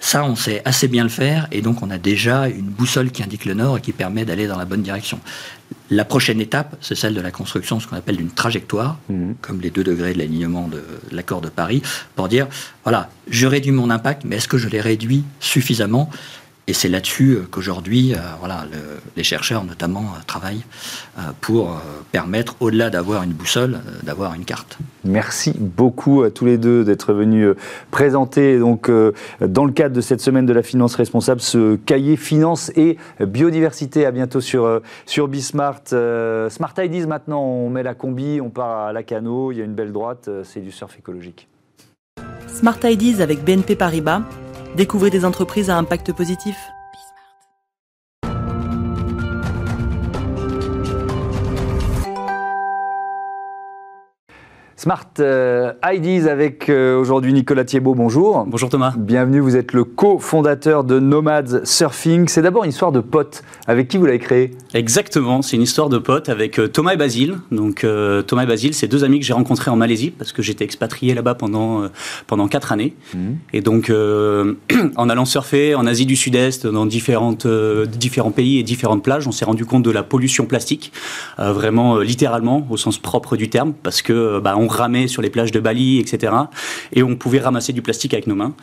Ça, 0.00 0.24
on 0.24 0.34
sait 0.34 0.62
assez 0.64 0.88
bien 0.88 1.04
le 1.04 1.10
faire, 1.10 1.46
et 1.52 1.62
donc 1.62 1.80
on 1.82 1.90
a 1.90 1.98
déjà 1.98 2.48
une 2.48 2.66
boussole 2.66 3.12
qui 3.12 3.22
indique 3.22 3.44
le 3.44 3.54
nord 3.54 3.78
et 3.78 3.80
qui 3.80 3.92
permet 3.92 4.24
d'aller 4.24 4.48
dans 4.48 4.58
la 4.58 4.64
bonne 4.64 4.82
direction. 4.82 5.20
La 5.90 6.04
prochaine 6.04 6.40
étape, 6.40 6.76
c'est 6.80 6.96
celle 6.96 7.14
de 7.14 7.20
la 7.20 7.30
construction, 7.30 7.78
ce 7.78 7.86
qu'on 7.86 7.96
appelle 7.96 8.16
d'une 8.16 8.30
trajectoire, 8.30 8.98
mhm. 9.08 9.36
comme 9.40 9.60
les 9.60 9.70
deux 9.70 9.84
degrés 9.84 10.12
de 10.12 10.18
l'alignement 10.18 10.66
de 10.66 10.82
l'accord 11.12 11.40
de 11.40 11.50
Paris, 11.50 11.82
pour 12.16 12.26
dire, 12.26 12.48
voilà, 12.82 13.10
je 13.28 13.46
réduis 13.46 13.70
mon 13.70 13.90
impact, 13.90 14.22
mais 14.24 14.36
est-ce 14.36 14.48
que 14.48 14.58
je 14.58 14.68
l'ai 14.68 14.80
réduit 14.80 15.22
suffisamment? 15.38 16.10
Et 16.70 16.72
c'est 16.72 16.88
là-dessus 16.88 17.32
euh, 17.32 17.48
qu'aujourd'hui, 17.50 18.14
euh, 18.14 18.18
voilà, 18.38 18.64
les 19.16 19.24
chercheurs 19.24 19.64
notamment 19.64 20.02
euh, 20.02 20.20
travaillent 20.28 20.62
pour 21.40 21.76
permettre, 22.12 22.56
au-delà 22.60 22.88
d'avoir 22.88 23.22
une 23.22 23.32
boussole, 23.32 23.80
d'avoir 24.04 24.34
une 24.34 24.44
carte. 24.44 24.78
Merci 25.04 25.52
beaucoup 25.58 26.22
à 26.22 26.30
tous 26.30 26.46
les 26.46 26.56
deux 26.56 26.84
d'être 26.84 27.12
venus 27.12 27.54
présenter 27.90 28.58
donc 28.58 28.90
dans 29.40 29.64
le 29.64 29.72
cadre 29.72 29.94
de 29.94 30.00
cette 30.00 30.20
semaine 30.20 30.46
de 30.46 30.52
la 30.52 30.62
finance 30.62 30.94
responsable 30.94 31.40
ce 31.40 31.76
cahier 31.76 32.16
finance 32.16 32.70
et 32.76 32.96
biodiversité. 33.20 34.06
À 34.06 34.12
bientôt 34.12 34.40
sur 34.40 34.80
sur 35.04 35.28
Bismart. 35.28 35.82
Smart 35.88 36.74
Ideas 36.78 37.06
maintenant, 37.06 37.42
on 37.42 37.68
met 37.68 37.82
la 37.82 37.94
combi, 37.94 38.40
on 38.40 38.50
part 38.50 38.86
à 38.86 38.92
la 38.92 39.02
canot, 39.02 39.52
il 39.52 39.58
y 39.58 39.60
a 39.60 39.64
une 39.64 39.74
belle 39.74 39.92
droite, 39.92 40.30
c'est 40.44 40.60
du 40.60 40.70
surf 40.70 40.96
écologique. 40.98 41.48
Smart 42.46 42.78
Ideas 42.84 43.22
avec 43.22 43.44
BNP 43.44 43.76
Paribas 43.76 44.22
Découvrez 44.76 45.10
des 45.10 45.24
entreprises 45.24 45.68
à 45.68 45.76
impact 45.76 46.12
positif. 46.12 46.72
Smart 54.80 55.10
euh, 55.18 55.74
IDs 55.84 56.26
avec 56.26 56.70
euh, 56.70 56.98
aujourd'hui 56.98 57.34
Nicolas 57.34 57.64
Thiebaud, 57.64 57.94
bonjour. 57.94 58.46
Bonjour 58.46 58.70
Thomas. 58.70 58.94
Bienvenue, 58.96 59.38
vous 59.38 59.54
êtes 59.54 59.74
le 59.74 59.84
cofondateur 59.84 60.84
de 60.84 60.98
Nomads 60.98 61.64
Surfing. 61.64 62.28
C'est 62.28 62.40
d'abord 62.40 62.64
une 62.64 62.70
histoire 62.70 62.90
de 62.90 63.00
potes. 63.00 63.42
Avec 63.66 63.88
qui 63.88 63.98
vous 63.98 64.06
l'avez 64.06 64.18
créé 64.18 64.56
Exactement, 64.72 65.42
c'est 65.42 65.56
une 65.56 65.62
histoire 65.64 65.90
de 65.90 65.98
potes 65.98 66.30
avec 66.30 66.58
euh, 66.58 66.66
Thomas 66.66 66.94
et 66.94 66.96
Basile. 66.96 67.36
Donc 67.52 67.84
Thomas 68.26 68.44
et 68.44 68.46
Basile, 68.46 68.72
c'est 68.72 68.88
deux 68.88 69.04
amis 69.04 69.20
que 69.20 69.26
j'ai 69.26 69.34
rencontrés 69.34 69.70
en 69.70 69.76
Malaisie 69.76 70.12
parce 70.12 70.32
que 70.32 70.40
j'étais 70.40 70.64
expatrié 70.64 71.12
là-bas 71.12 71.34
pendant, 71.34 71.82
pendant 72.26 72.48
quatre 72.48 72.72
années. 72.72 72.94
Mhm. 73.14 73.36
Et 73.52 73.60
donc 73.60 73.92
en 74.96 75.08
allant 75.10 75.26
surfer 75.26 75.74
en 75.74 75.84
Asie 75.84 76.06
du 76.06 76.16
Sud-Est, 76.16 76.66
dans 76.66 76.86
différentes, 76.86 77.46
différents 77.46 78.30
pays 78.30 78.58
et 78.58 78.62
différentes 78.62 79.04
plages, 79.04 79.28
on 79.28 79.32
s'est 79.32 79.44
rendu 79.44 79.66
compte 79.66 79.82
de 79.82 79.90
la 79.90 80.02
pollution 80.02 80.46
plastique, 80.46 80.90
vraiment 81.36 81.98
littéralement 81.98 82.66
au 82.70 82.78
sens 82.78 82.96
propre 82.96 83.36
du 83.36 83.50
terme, 83.50 83.74
parce 83.74 84.00
que 84.00 84.40
bah, 84.40 84.54
on 84.56 84.69
ramait 84.70 85.08
sur 85.08 85.22
les 85.22 85.30
plages 85.30 85.52
de 85.52 85.60
Bali, 85.60 85.98
etc. 85.98 86.32
Et 86.92 87.02
on 87.02 87.16
pouvait 87.16 87.40
ramasser 87.40 87.72
du 87.72 87.82
plastique 87.82 88.14
avec 88.14 88.26
nos 88.26 88.34
mains. 88.36 88.54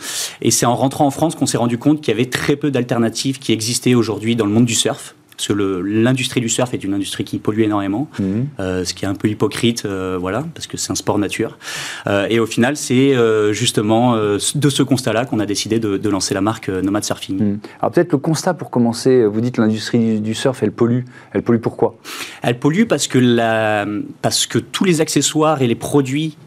Et 0.41 0.51
c'est 0.51 0.65
en 0.65 0.75
rentrant 0.75 1.05
en 1.05 1.11
France 1.11 1.35
qu'on 1.35 1.45
s'est 1.45 1.57
rendu 1.57 1.77
compte 1.77 2.01
qu'il 2.01 2.13
y 2.13 2.15
avait 2.15 2.29
très 2.29 2.55
peu 2.55 2.71
d'alternatives 2.71 3.39
qui 3.39 3.51
existaient 3.51 3.95
aujourd'hui 3.95 4.35
dans 4.35 4.45
le 4.45 4.51
monde 4.51 4.65
du 4.65 4.75
surf 4.75 5.16
parce 5.37 5.49
que 5.49 5.53
l'industrie 5.53 6.41
du 6.41 6.49
surf 6.49 6.73
est 6.73 6.83
une 6.83 6.95
industrie 6.95 7.23
qui 7.23 7.37
pollue 7.37 7.61
énormément, 7.61 8.09
mhm. 8.19 8.47
euh, 8.59 8.83
ce 8.83 8.95
qui 8.95 9.05
est 9.05 9.07
un 9.07 9.13
peu 9.13 9.27
hypocrite, 9.27 9.85
euh, 9.85 10.17
voilà, 10.19 10.43
parce 10.55 10.65
que 10.65 10.77
c'est 10.77 10.91
un 10.91 10.95
sport 10.95 11.19
nature. 11.19 11.59
Euh, 12.07 12.25
et 12.27 12.39
au 12.39 12.47
final, 12.47 12.75
c'est 12.75 13.15
justement 13.51 14.17
de 14.17 14.69
ce 14.69 14.83
constat-là 14.83 15.25
qu'on 15.25 15.39
a 15.39 15.45
décidé 15.45 15.79
de, 15.79 16.09
lancer 16.09 16.33
la 16.33 16.41
marque 16.41 16.69
Nomad 16.69 17.03
Surfing. 17.03 17.37
Mhm. 17.37 17.59
Alors 17.81 17.91
peut-être 17.91 18.13
le 18.13 18.17
constat 18.17 18.53
pour 18.53 18.71
commencer, 18.71 19.25
vous 19.25 19.41
dites 19.41 19.57
l'industrie 19.57 20.21
du 20.21 20.33
surf, 20.33 20.63
elle 20.63 20.71
pollue. 20.71 21.01
Elle 21.33 21.43
pollue 21.43 21.59
pourquoi? 21.59 21.97
Elle 22.41 22.57
pollue 22.57 22.85
parce 22.85 23.07
que, 23.07 23.19
la, 23.19 23.85
parce 24.21 24.47
que 24.47 24.57
tous 24.57 24.85
les 24.85 25.01
accessoires 25.01 25.61
et 25.61 25.67
les 25.67 25.75
produits 25.75 26.37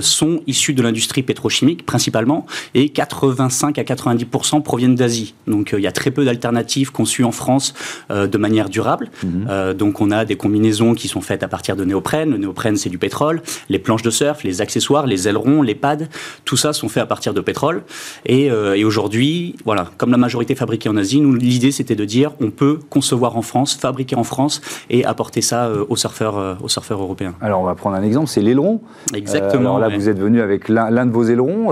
sont 0.00 0.40
issus 0.48 0.74
de 0.74 0.82
l'industrie 0.82 1.22
pétrochimique 1.22 1.86
principalement, 1.86 2.46
et 2.74 2.88
85 2.88 3.78
à 3.78 3.82
90% 3.82 4.62
proviennent 4.62 4.96
d'Asie. 4.96 5.34
Donc 5.46 5.72
il 5.76 5.82
y 5.82 5.86
a 5.86 5.92
très 5.92 6.10
peu 6.10 6.24
d'alternatives 6.24 6.90
conçues 6.90 7.22
en 7.22 7.30
France 7.30 7.74
de 8.26 8.38
manière 8.38 8.68
durable. 8.68 9.10
Mhm. 9.22 9.74
donc 9.74 10.00
on 10.00 10.10
a 10.10 10.24
des 10.24 10.36
combinaisons 10.36 10.94
qui 10.94 11.08
sont 11.08 11.20
faites 11.20 11.42
à 11.42 11.48
partir 11.48 11.76
de 11.76 11.84
néoprène. 11.84 12.30
Le 12.30 12.38
néoprène, 12.38 12.76
c'est 12.76 12.88
du 12.88 12.98
pétrole. 12.98 13.42
Les 13.68 13.78
planches 13.78 14.02
de 14.02 14.10
surf, 14.10 14.42
les 14.44 14.60
accessoires, 14.60 15.06
les 15.06 15.28
ailerons, 15.28 15.62
les 15.62 15.74
pads, 15.74 16.08
tout 16.44 16.56
ça 16.56 16.72
sont 16.72 16.88
faits 16.88 17.02
à 17.02 17.06
partir 17.06 17.34
de 17.34 17.40
pétrole. 17.40 17.82
Et, 18.26 18.46
et 18.46 18.84
aujourd'hui, 18.84 19.56
voilà, 19.64 19.90
comme 19.96 20.10
la 20.10 20.16
majorité 20.16 20.54
fabriquée 20.54 20.88
en 20.88 20.96
Asie, 20.96 21.20
nous 21.20 21.34
l'idée 21.34 21.72
c'était 21.72 21.96
de 21.96 22.04
dire 22.04 22.32
on 22.40 22.50
peut 22.50 22.78
concevoir 22.90 23.36
en 23.36 23.42
France, 23.42 23.74
fabriquer 23.74 24.16
en 24.16 24.24
France 24.24 24.60
et 24.90 25.04
apporter 25.04 25.42
ça 25.42 25.70
aux 25.88 25.96
surfeurs, 25.96 26.58
aux 26.62 26.68
surfeurs 26.68 27.00
européens. 27.00 27.34
Alors 27.40 27.60
on 27.60 27.64
va 27.64 27.74
prendre 27.74 27.96
un 27.96 28.02
exemple, 28.02 28.28
c'est 28.28 28.40
l'aileron. 28.40 28.80
Exactement. 29.14 29.76
alors 29.76 29.78
là, 29.78 29.88
vous 29.88 30.08
êtes 30.08 30.18
venu 30.18 30.40
avec 30.40 30.68
l'un 30.68 31.06
de 31.06 31.12
vos 31.12 31.24
ailerons. 31.24 31.70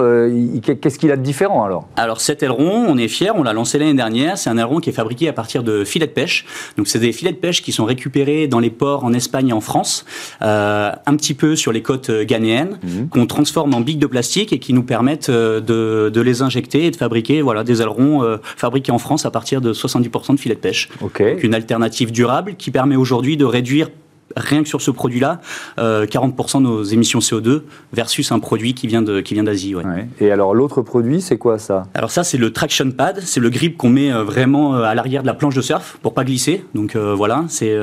Qu'est-ce 0.62 0.98
qu'il 0.98 1.10
a 1.10 1.16
de 1.16 1.22
différent 1.22 1.64
alors? 1.64 1.88
Alors 1.96 2.20
cet 2.20 2.42
aileron, 2.42 2.86
on 2.88 2.96
est 2.98 3.08
fiers, 3.08 3.30
on 3.34 3.42
l'a 3.42 3.52
lancé 3.52 3.78
l'année 3.78 3.94
dernière. 3.94 4.38
C'est 4.38 4.50
un 4.50 4.58
aileron 4.58 4.80
qui 4.80 4.90
est 4.90 4.94
fabriqué 4.94 5.28
à 5.28 5.32
partir 5.32 5.62
de 5.62 5.84
filets 5.84 6.06
de 6.06 6.12
pêche. 6.12 6.41
Donc 6.76 6.88
c'est 6.88 6.98
des 6.98 7.12
filets 7.12 7.32
de 7.32 7.36
pêche 7.36 7.62
qui 7.62 7.72
sont 7.72 7.84
récupérés 7.84 8.46
dans 8.46 8.60
les 8.60 8.70
ports 8.70 9.04
en 9.04 9.12
Espagne 9.12 9.48
et 9.48 9.52
en 9.52 9.60
France, 9.60 10.04
euh, 10.42 10.90
un 11.06 11.16
petit 11.16 11.34
peu 11.34 11.56
sur 11.56 11.72
les 11.72 11.82
côtes 11.82 12.10
ghanéennes, 12.10 12.78
mhm. 12.82 13.08
qu'on 13.08 13.26
transforme 13.26 13.74
en 13.74 13.80
billes 13.80 13.96
de 13.96 14.06
plastique 14.06 14.52
et 14.52 14.58
qui 14.58 14.72
nous 14.72 14.82
permettent 14.82 15.28
euh, 15.28 15.60
de, 15.60 16.20
les 16.20 16.42
injecter 16.42 16.86
et 16.86 16.90
de 16.90 16.96
fabriquer 16.96 17.42
voilà, 17.42 17.64
des 17.64 17.82
ailerons 17.82 18.22
euh, 18.22 18.36
fabriqués 18.42 18.92
en 18.92 18.98
France 18.98 19.26
à 19.26 19.30
partir 19.30 19.60
de 19.60 19.72
70% 19.72 20.34
de 20.34 20.40
filets 20.40 20.54
de 20.54 20.60
pêche. 20.60 20.88
Donc 21.00 21.20
une 21.42 21.54
alternative 21.54 22.12
durable 22.12 22.54
qui 22.56 22.70
permet 22.70 22.96
aujourd'hui 22.96 23.36
de 23.36 23.44
réduire 23.44 23.88
rien 24.36 24.62
que 24.62 24.68
sur 24.68 24.80
ce 24.80 24.90
produit-là, 24.90 25.40
40% 25.78 25.78
euh, 25.78 26.58
de 26.58 26.62
nos 26.62 26.82
émissions 26.82 27.18
CO2 27.18 27.62
versus 27.92 28.32
un 28.32 28.38
produit 28.38 28.74
qui 28.74 28.86
vient 28.86 29.02
d'Asie. 29.02 29.74
Vient 29.74 29.82
ouais. 29.82 30.08
Et 30.20 30.30
alors 30.30 30.54
l'autre 30.54 30.82
produit, 30.82 31.20
c'est 31.20 31.38
quoi 31.38 31.58
ça? 31.58 31.84
Alors 31.94 32.10
ça, 32.10 32.24
c'est 32.24 32.38
le 32.38 32.52
traction 32.52 32.90
pad, 32.90 33.20
c'est 33.24 33.40
le 33.40 33.50
grip 33.50 33.76
qu'on 33.76 33.90
met 33.90 34.12
euh, 34.12 34.24
vraiment 34.24 34.76
euh, 34.76 34.82
à 34.82 34.94
l'arrière 34.94 35.22
de 35.22 35.26
la 35.26 35.34
planche 35.34 35.54
de 35.54 35.60
surf 35.60 35.98
pour 36.02 36.14
pas 36.14 36.24
glisser. 36.24 36.64
Donc 36.74 36.96
voilà, 36.96 37.44
c'est 37.48 37.76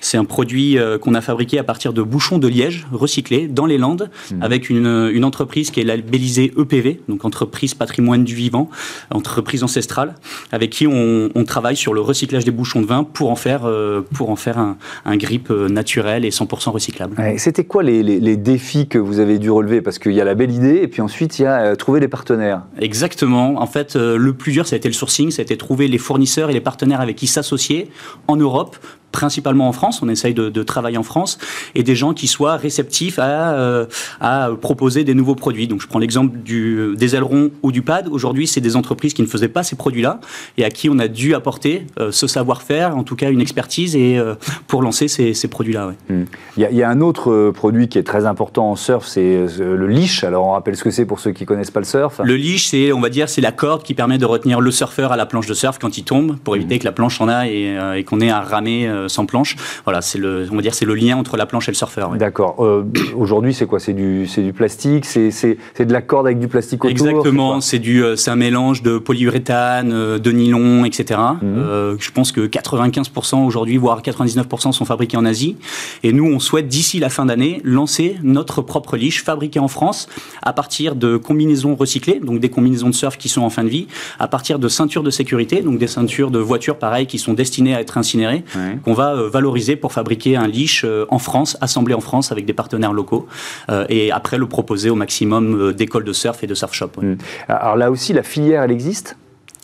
c'est 0.00 0.16
un 0.16 0.24
produit 0.24 0.76
qu'on 1.00 1.14
a 1.14 1.20
fabriqué 1.20 1.58
à 1.58 1.64
partir 1.64 1.92
de 1.92 2.02
bouchons 2.02 2.38
de 2.38 2.48
liège 2.48 2.86
recyclés 2.92 3.48
dans 3.48 3.66
les 3.66 3.78
Landes 3.78 4.10
mhm. 4.32 4.42
avec 4.42 4.70
une, 4.70 5.10
une, 5.12 5.24
entreprise 5.24 5.70
qui 5.70 5.80
est 5.80 5.84
labellisée 5.84 6.52
EPV, 6.58 7.00
donc 7.08 7.24
entreprise 7.24 7.74
patrimoine 7.74 8.24
du 8.24 8.34
vivant, 8.34 8.70
entreprise 9.10 9.62
ancestrale, 9.62 10.14
avec 10.52 10.70
qui 10.70 10.86
on, 10.86 11.30
on 11.34 11.44
travaille 11.44 11.76
sur 11.76 11.94
le 11.94 12.00
recyclage 12.00 12.44
des 12.44 12.50
bouchons 12.50 12.80
de 12.80 12.86
vin 12.86 13.04
pour 13.04 13.30
en 13.30 13.36
faire, 13.36 13.70
pour 14.14 14.30
en 14.30 14.36
faire 14.36 14.58
un, 14.58 14.76
un 15.04 15.16
grip 15.16 15.50
naturel 15.50 15.79
et 15.80 16.30
100% 16.30 16.70
recyclable. 16.70 17.16
C'était 17.38 17.64
quoi 17.64 17.82
les, 17.82 18.36
défis 18.36 18.88
que 18.88 18.98
vous 18.98 19.18
avez 19.18 19.38
dû 19.38 19.50
relever? 19.50 19.80
Parce 19.80 19.98
qu'il 19.98 20.12
y 20.12 20.20
a 20.20 20.24
la 20.24 20.34
belle 20.34 20.50
idée 20.50 20.80
et 20.82 20.88
puis 20.88 21.02
ensuite 21.02 21.38
il 21.38 21.42
y 21.42 21.46
a 21.46 21.60
euh, 21.60 21.74
trouver 21.74 22.00
des 22.00 22.08
partenaires. 22.08 22.62
Exactement. 22.78 23.60
En 23.60 23.66
fait, 23.66 23.96
euh, 23.96 24.16
le 24.16 24.32
plus 24.32 24.52
dur, 24.52 24.66
ça 24.66 24.74
a 24.74 24.78
été 24.78 24.88
le 24.88 24.94
sourcing, 24.94 25.30
ça 25.30 25.40
a 25.40 25.44
été 25.44 25.56
trouver 25.56 25.88
les 25.88 25.98
fournisseurs 25.98 26.50
et 26.50 26.52
les 26.52 26.60
partenaires 26.60 27.00
avec 27.00 27.16
qui 27.16 27.26
s'associer 27.26 27.90
en 28.28 28.36
Europe 28.36 28.76
principalement 29.12 29.68
en 29.68 29.72
France, 29.72 30.02
on 30.02 30.08
essaye 30.08 30.34
de, 30.34 30.62
travailler 30.62 30.98
en 30.98 31.02
France, 31.02 31.38
et 31.74 31.82
des 31.82 31.96
gens 31.96 32.14
qui 32.14 32.26
soient 32.26 32.56
réceptifs 32.56 33.18
à, 33.18 33.54
euh, 33.54 33.86
à 34.20 34.50
proposer 34.60 35.04
des 35.04 35.14
nouveaux 35.14 35.34
produits. 35.34 35.66
Donc 35.68 35.80
je 35.80 35.86
prends 35.86 35.98
l'exemple 35.98 36.36
des 36.38 37.16
ailerons 37.16 37.50
ou 37.62 37.72
du 37.72 37.82
pad. 37.82 38.08
Aujourd'hui, 38.08 38.46
c'est 38.46 38.60
des 38.60 38.76
entreprises 38.76 39.14
qui 39.14 39.22
ne 39.22 39.26
faisaient 39.26 39.48
pas 39.48 39.62
ces 39.62 39.76
produits-là 39.76 40.20
et 40.58 40.64
à 40.64 40.70
qui 40.70 40.88
on 40.88 40.98
a 40.98 41.08
dû 41.08 41.34
apporter 41.34 41.86
euh, 41.98 42.12
ce 42.12 42.26
savoir-faire, 42.26 42.96
en 42.96 43.04
tout 43.04 43.16
cas 43.16 43.30
une 43.30 43.40
expertise, 43.40 43.96
et 43.96 44.18
euh, 44.18 44.34
pour 44.66 44.82
lancer 44.82 45.08
ces, 45.08 45.48
produits-là. 45.48 45.92
Hmm. 46.08 46.24
Il, 46.56 46.62
y 46.62 46.82
a, 46.82 46.88
un 46.88 47.00
autre 47.00 47.50
produit 47.50 47.88
qui 47.88 47.98
est 47.98 48.02
très 48.02 48.26
important 48.26 48.70
en 48.70 48.76
surf, 48.76 49.06
c'est 49.06 49.46
le 49.58 49.86
leash. 49.86 50.24
Alors 50.24 50.46
on 50.46 50.52
rappelle 50.52 50.76
ce 50.76 50.84
que 50.84 50.90
c'est 50.90 51.04
pour 51.04 51.20
ceux 51.20 51.32
qui 51.32 51.46
connaissent 51.46 51.70
pas 51.70 51.80
le 51.80 51.86
surf. 51.86 52.20
Le 52.22 52.36
leash, 52.36 52.68
c'est 52.68 52.92
on 52.92 53.00
va 53.00 53.08
dire 53.08 53.28
c'est 53.28 53.40
la 53.40 53.52
corde 53.52 53.82
qui 53.82 53.94
permet 53.94 54.18
de 54.18 54.26
retenir 54.26 54.60
le 54.60 54.70
surfeur 54.70 55.12
à 55.12 55.16
la 55.16 55.26
planche 55.26 55.46
de 55.46 55.54
surf 55.54 55.78
quand 55.78 55.98
il 55.98 56.04
tombe, 56.04 56.36
pour 56.38 56.56
éviter 56.56 56.76
hmm. 56.76 56.78
que 56.80 56.84
la 56.84 56.92
planche 56.92 57.20
en 57.20 57.28
a 57.28 57.46
et, 57.48 57.76
et 57.96 58.04
qu'on 58.04 58.20
ait 58.20 58.30
à 58.30 58.40
ramer 58.40 58.88
euh, 59.00 59.08
sans 59.08 59.26
planche. 59.26 59.56
Voilà, 59.84 60.00
c'est 60.00 60.18
le, 60.18 60.46
on 60.50 60.56
va 60.56 60.62
dire, 60.62 60.74
c'est 60.74 60.84
le 60.84 60.94
lien 60.94 61.16
entre 61.16 61.36
la 61.36 61.46
planche 61.46 61.68
et 61.68 61.72
le 61.72 61.76
surfeur. 61.76 62.10
D'accord. 62.16 62.56
Euh, 62.60 62.84
aujourd'hui, 63.16 63.54
c'est 63.54 63.66
quoi? 63.66 63.80
C'est 63.80 63.92
du, 63.92 64.26
c'est 64.26 64.42
du 64.42 64.52
plastique? 64.52 65.04
C'est, 65.04 65.30
c'est, 65.30 65.56
de 65.78 65.92
la 65.92 66.02
corde 66.02 66.26
avec 66.26 66.38
du 66.38 66.48
plastique 66.48 66.84
autour? 66.84 66.90
Exactement. 66.90 67.60
C'est 67.60 67.78
du, 67.78 68.04
euh, 68.04 68.16
c'est 68.16 68.30
un 68.30 68.36
mélange 68.36 68.82
de 68.82 68.98
polyuréthane, 68.98 70.18
de 70.18 70.32
nylon, 70.32 70.84
etc. 70.84 71.20
Mhm. 71.42 71.96
je 71.98 72.10
pense 72.10 72.32
que 72.32 72.46
95% 72.46 73.44
aujourd'hui, 73.44 73.76
voire 73.76 74.02
99% 74.02 74.72
sont 74.72 74.84
fabriqués 74.84 75.16
en 75.16 75.24
Asie. 75.24 75.56
Et 76.02 76.12
nous, 76.12 76.24
on 76.24 76.38
souhaite 76.38 76.68
d'ici 76.68 76.98
la 76.98 77.08
fin 77.08 77.26
d'année 77.26 77.60
lancer 77.64 78.16
notre 78.22 78.62
propre 78.62 78.96
liche 78.96 79.22
fabriqué 79.24 79.58
en 79.58 79.68
France 79.68 80.08
à 80.42 80.52
partir 80.52 80.94
de 80.94 81.16
combinaisons 81.16 81.74
recyclées, 81.74 82.20
donc 82.20 82.40
des 82.40 82.48
combinaisons 82.48 82.88
de 82.88 82.94
surf 82.94 83.16
qui 83.16 83.28
sont 83.28 83.42
en 83.42 83.50
fin 83.50 83.64
de 83.64 83.68
vie, 83.68 83.86
à 84.18 84.28
partir 84.28 84.58
de 84.58 84.68
ceintures 84.68 85.02
de 85.02 85.10
sécurité, 85.10 85.62
donc 85.62 85.78
des 85.78 85.86
ceintures 85.86 86.30
de 86.30 86.38
voitures 86.38 86.76
pareil 86.76 87.06
qui 87.06 87.18
sont 87.18 87.32
destinées 87.32 87.74
à 87.74 87.80
être 87.80 87.98
incinérées, 87.98 88.44
qu'on 88.90 88.94
va 88.94 89.14
euh, 89.14 89.28
valoriser 89.28 89.76
pour 89.76 89.92
fabriquer 89.92 90.36
un 90.36 90.48
leash 90.48 90.82
euh, 90.84 91.06
en 91.10 91.20
France, 91.20 91.56
assemblé 91.60 91.94
en 91.94 92.00
France 92.00 92.32
avec 92.32 92.44
des 92.44 92.52
partenaires 92.52 92.92
locaux, 92.92 93.28
euh, 93.70 93.84
et 93.88 94.10
après 94.10 94.36
le 94.36 94.48
proposer 94.48 94.90
au 94.90 94.96
maximum 94.96 95.72
d'écoles 95.72 96.04
de 96.04 96.12
surf 96.12 96.42
et 96.42 96.48
de 96.48 96.54
surf 96.54 96.74
shop. 96.74 96.90
Mmh. 97.00 97.14
Alors 97.48 97.76
là 97.76 97.90
aussi, 97.90 98.12
la 98.12 98.24
filière, 98.24 98.64
elle 98.64 98.72
existe? 98.72 99.16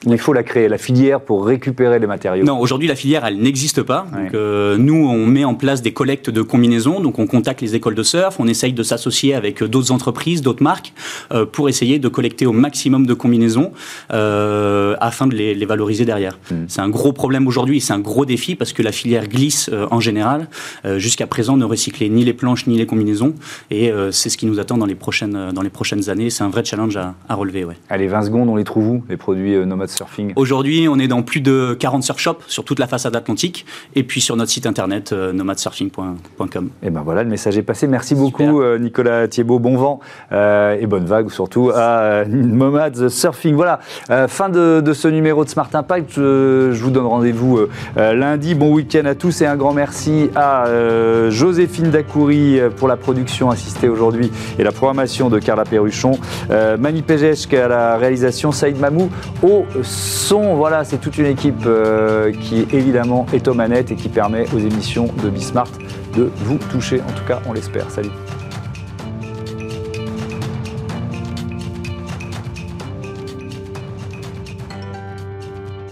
Il 0.04 0.18
faut 0.18 0.34
la 0.34 0.42
créer, 0.42 0.68
la 0.68 0.76
filière 0.76 1.20
pour 1.20 1.46
récupérer 1.46 1.98
les 1.98 2.06
matériaux 2.06 2.44
Non, 2.44 2.60
aujourd'hui 2.60 2.86
la 2.86 2.94
filière 2.94 3.24
elle 3.24 3.38
n'existe 3.38 3.82
pas. 3.82 4.06
Euh, 4.34 4.76
nous 4.76 5.06
on 5.08 5.26
met 5.26 5.44
en 5.44 5.54
place 5.54 5.80
des 5.80 5.92
collectes 5.92 6.28
de 6.28 6.42
combinaisons, 6.42 7.00
donc 7.00 7.18
on 7.18 7.26
contacte 7.26 7.62
les 7.62 7.74
écoles 7.74 7.94
de 7.94 8.02
surf, 8.02 8.38
on 8.38 8.46
essaye 8.46 8.74
de 8.74 8.82
s'associer 8.82 9.34
avec 9.34 9.64
d'autres 9.64 9.92
entreprises, 9.92 10.42
d'autres 10.42 10.62
marques 10.62 10.92
euh, 11.32 11.46
pour 11.46 11.68
essayer 11.68 11.98
de 11.98 12.08
collecter 12.08 12.44
au 12.44 12.52
maximum 12.52 13.06
de 13.06 13.14
combinaisons 13.14 13.72
euh, 14.12 14.96
afin 15.00 15.26
de 15.26 15.34
les, 15.34 15.66
valoriser 15.66 16.04
derrière. 16.04 16.38
Hmm. 16.50 16.66
C'est 16.68 16.80
un 16.80 16.88
gros 16.88 17.12
problème 17.12 17.48
aujourd'hui, 17.48 17.80
c'est 17.80 17.94
un 17.94 17.98
gros 17.98 18.24
défi 18.26 18.54
parce 18.54 18.72
que 18.72 18.82
la 18.82 18.92
filière 18.92 19.26
glisse 19.26 19.70
en 19.90 19.98
général. 19.98 20.48
Jusqu'à 20.96 21.26
présent 21.26 21.56
ne 21.56 21.64
recyclait 21.64 22.08
ni 22.08 22.24
les 22.24 22.34
planches 22.34 22.68
ni 22.68 22.78
les 22.78 22.86
combinaisons 22.86 23.34
et 23.72 23.90
c'est 24.12 24.28
ce 24.28 24.36
qui 24.36 24.46
nous 24.46 24.60
attend 24.60 24.78
dans 24.78 24.86
les 24.86 24.94
prochaines, 24.94 25.50
dans 25.52 25.62
les 25.62 25.70
prochaines 25.70 26.08
années. 26.08 26.30
C'est 26.30 26.44
un 26.44 26.48
vrai 26.48 26.64
challenge 26.64 26.96
à, 26.96 27.34
relever. 27.34 27.64
Ouais. 27.64 27.76
Allez, 27.88 28.06
20 28.06 28.22
secondes, 28.22 28.48
on 28.48 28.54
les 28.54 28.64
trouve 28.64 28.88
où 28.88 29.04
les 29.08 29.16
produits 29.16 29.56
Surfing 29.90 30.32
Aujourd'hui, 30.36 30.88
on 30.88 30.98
est 30.98 31.08
dans 31.08 31.22
plus 31.22 31.40
de 31.40 31.76
40 31.78 32.02
surf 32.02 32.18
shops 32.18 32.44
sur 32.46 32.64
toute 32.64 32.78
la 32.78 32.86
façade 32.86 33.16
atlantique 33.16 33.66
et 33.94 34.02
puis 34.02 34.20
sur 34.20 34.36
notre 34.36 34.50
site 34.50 34.66
internet 34.66 35.12
euh, 35.12 35.32
nomadsurfing.com. 35.32 36.70
Et 36.82 36.90
ben 36.90 37.02
voilà, 37.02 37.22
le 37.22 37.28
message 37.28 37.56
est 37.58 37.62
passé. 37.62 37.86
Merci 37.86 38.14
beaucoup 38.14 38.60
euh, 38.60 38.78
Nicolas 38.78 39.28
Thiebaud, 39.28 39.58
bon 39.58 39.76
vent 39.76 40.00
euh, 40.32 40.76
et 40.80 40.86
bonne 40.86 41.04
vague 41.04 41.30
surtout 41.30 41.70
à 41.74 42.24
Nomad 42.26 43.08
Surfing. 43.08 43.54
Voilà, 43.54 43.80
fin 44.28 44.48
de, 44.48 44.82
ce 44.92 45.08
numéro 45.08 45.44
de 45.44 45.48
Smart 45.48 45.68
Impact. 45.72 46.12
Je, 46.14 46.82
vous 46.82 46.90
donne 46.90 47.06
rendez-vous 47.06 47.60
lundi. 47.96 48.54
Bon 48.54 48.72
week-end 48.72 49.04
à 49.06 49.14
tous 49.14 49.42
et 49.42 49.46
un 49.46 49.56
grand 49.56 49.72
merci 49.72 50.30
à 50.36 50.64
Joséphine 51.30 51.90
Dacoury 51.90 52.60
pour 52.76 52.88
la 52.88 52.96
production 52.96 53.50
assistée 53.50 53.88
aujourd'hui 53.88 54.30
et 54.58 54.62
la 54.62 54.72
programmation 54.72 55.28
de 55.28 55.38
Carla 55.38 55.64
Perruchon, 55.64 56.18
Mani 56.78 57.02
Pejesk 57.02 57.54
à 57.54 57.68
la 57.68 57.96
réalisation, 57.96 58.52
Saïd 58.52 58.78
Mamou 58.78 59.10
au 59.42 59.66
son. 59.82 60.56
Voilà, 60.56 60.84
c'est 60.84 60.98
toute 60.98 61.18
une 61.18 61.26
équipe 61.26 61.64
euh, 61.66 62.32
qui 62.32 62.66
évidemment 62.72 63.26
est 63.32 63.48
aux 63.48 63.54
manettes 63.54 63.90
et 63.90 63.96
qui 63.96 64.08
permet 64.08 64.46
aux 64.54 64.58
émissions 64.58 65.08
de 65.22 65.28
Bismart 65.28 65.70
de 66.16 66.30
vous 66.36 66.58
toucher. 66.70 67.00
En 67.00 67.12
tout 67.12 67.24
cas, 67.26 67.40
on 67.46 67.52
l'espère. 67.52 67.90
Salut. 67.90 68.10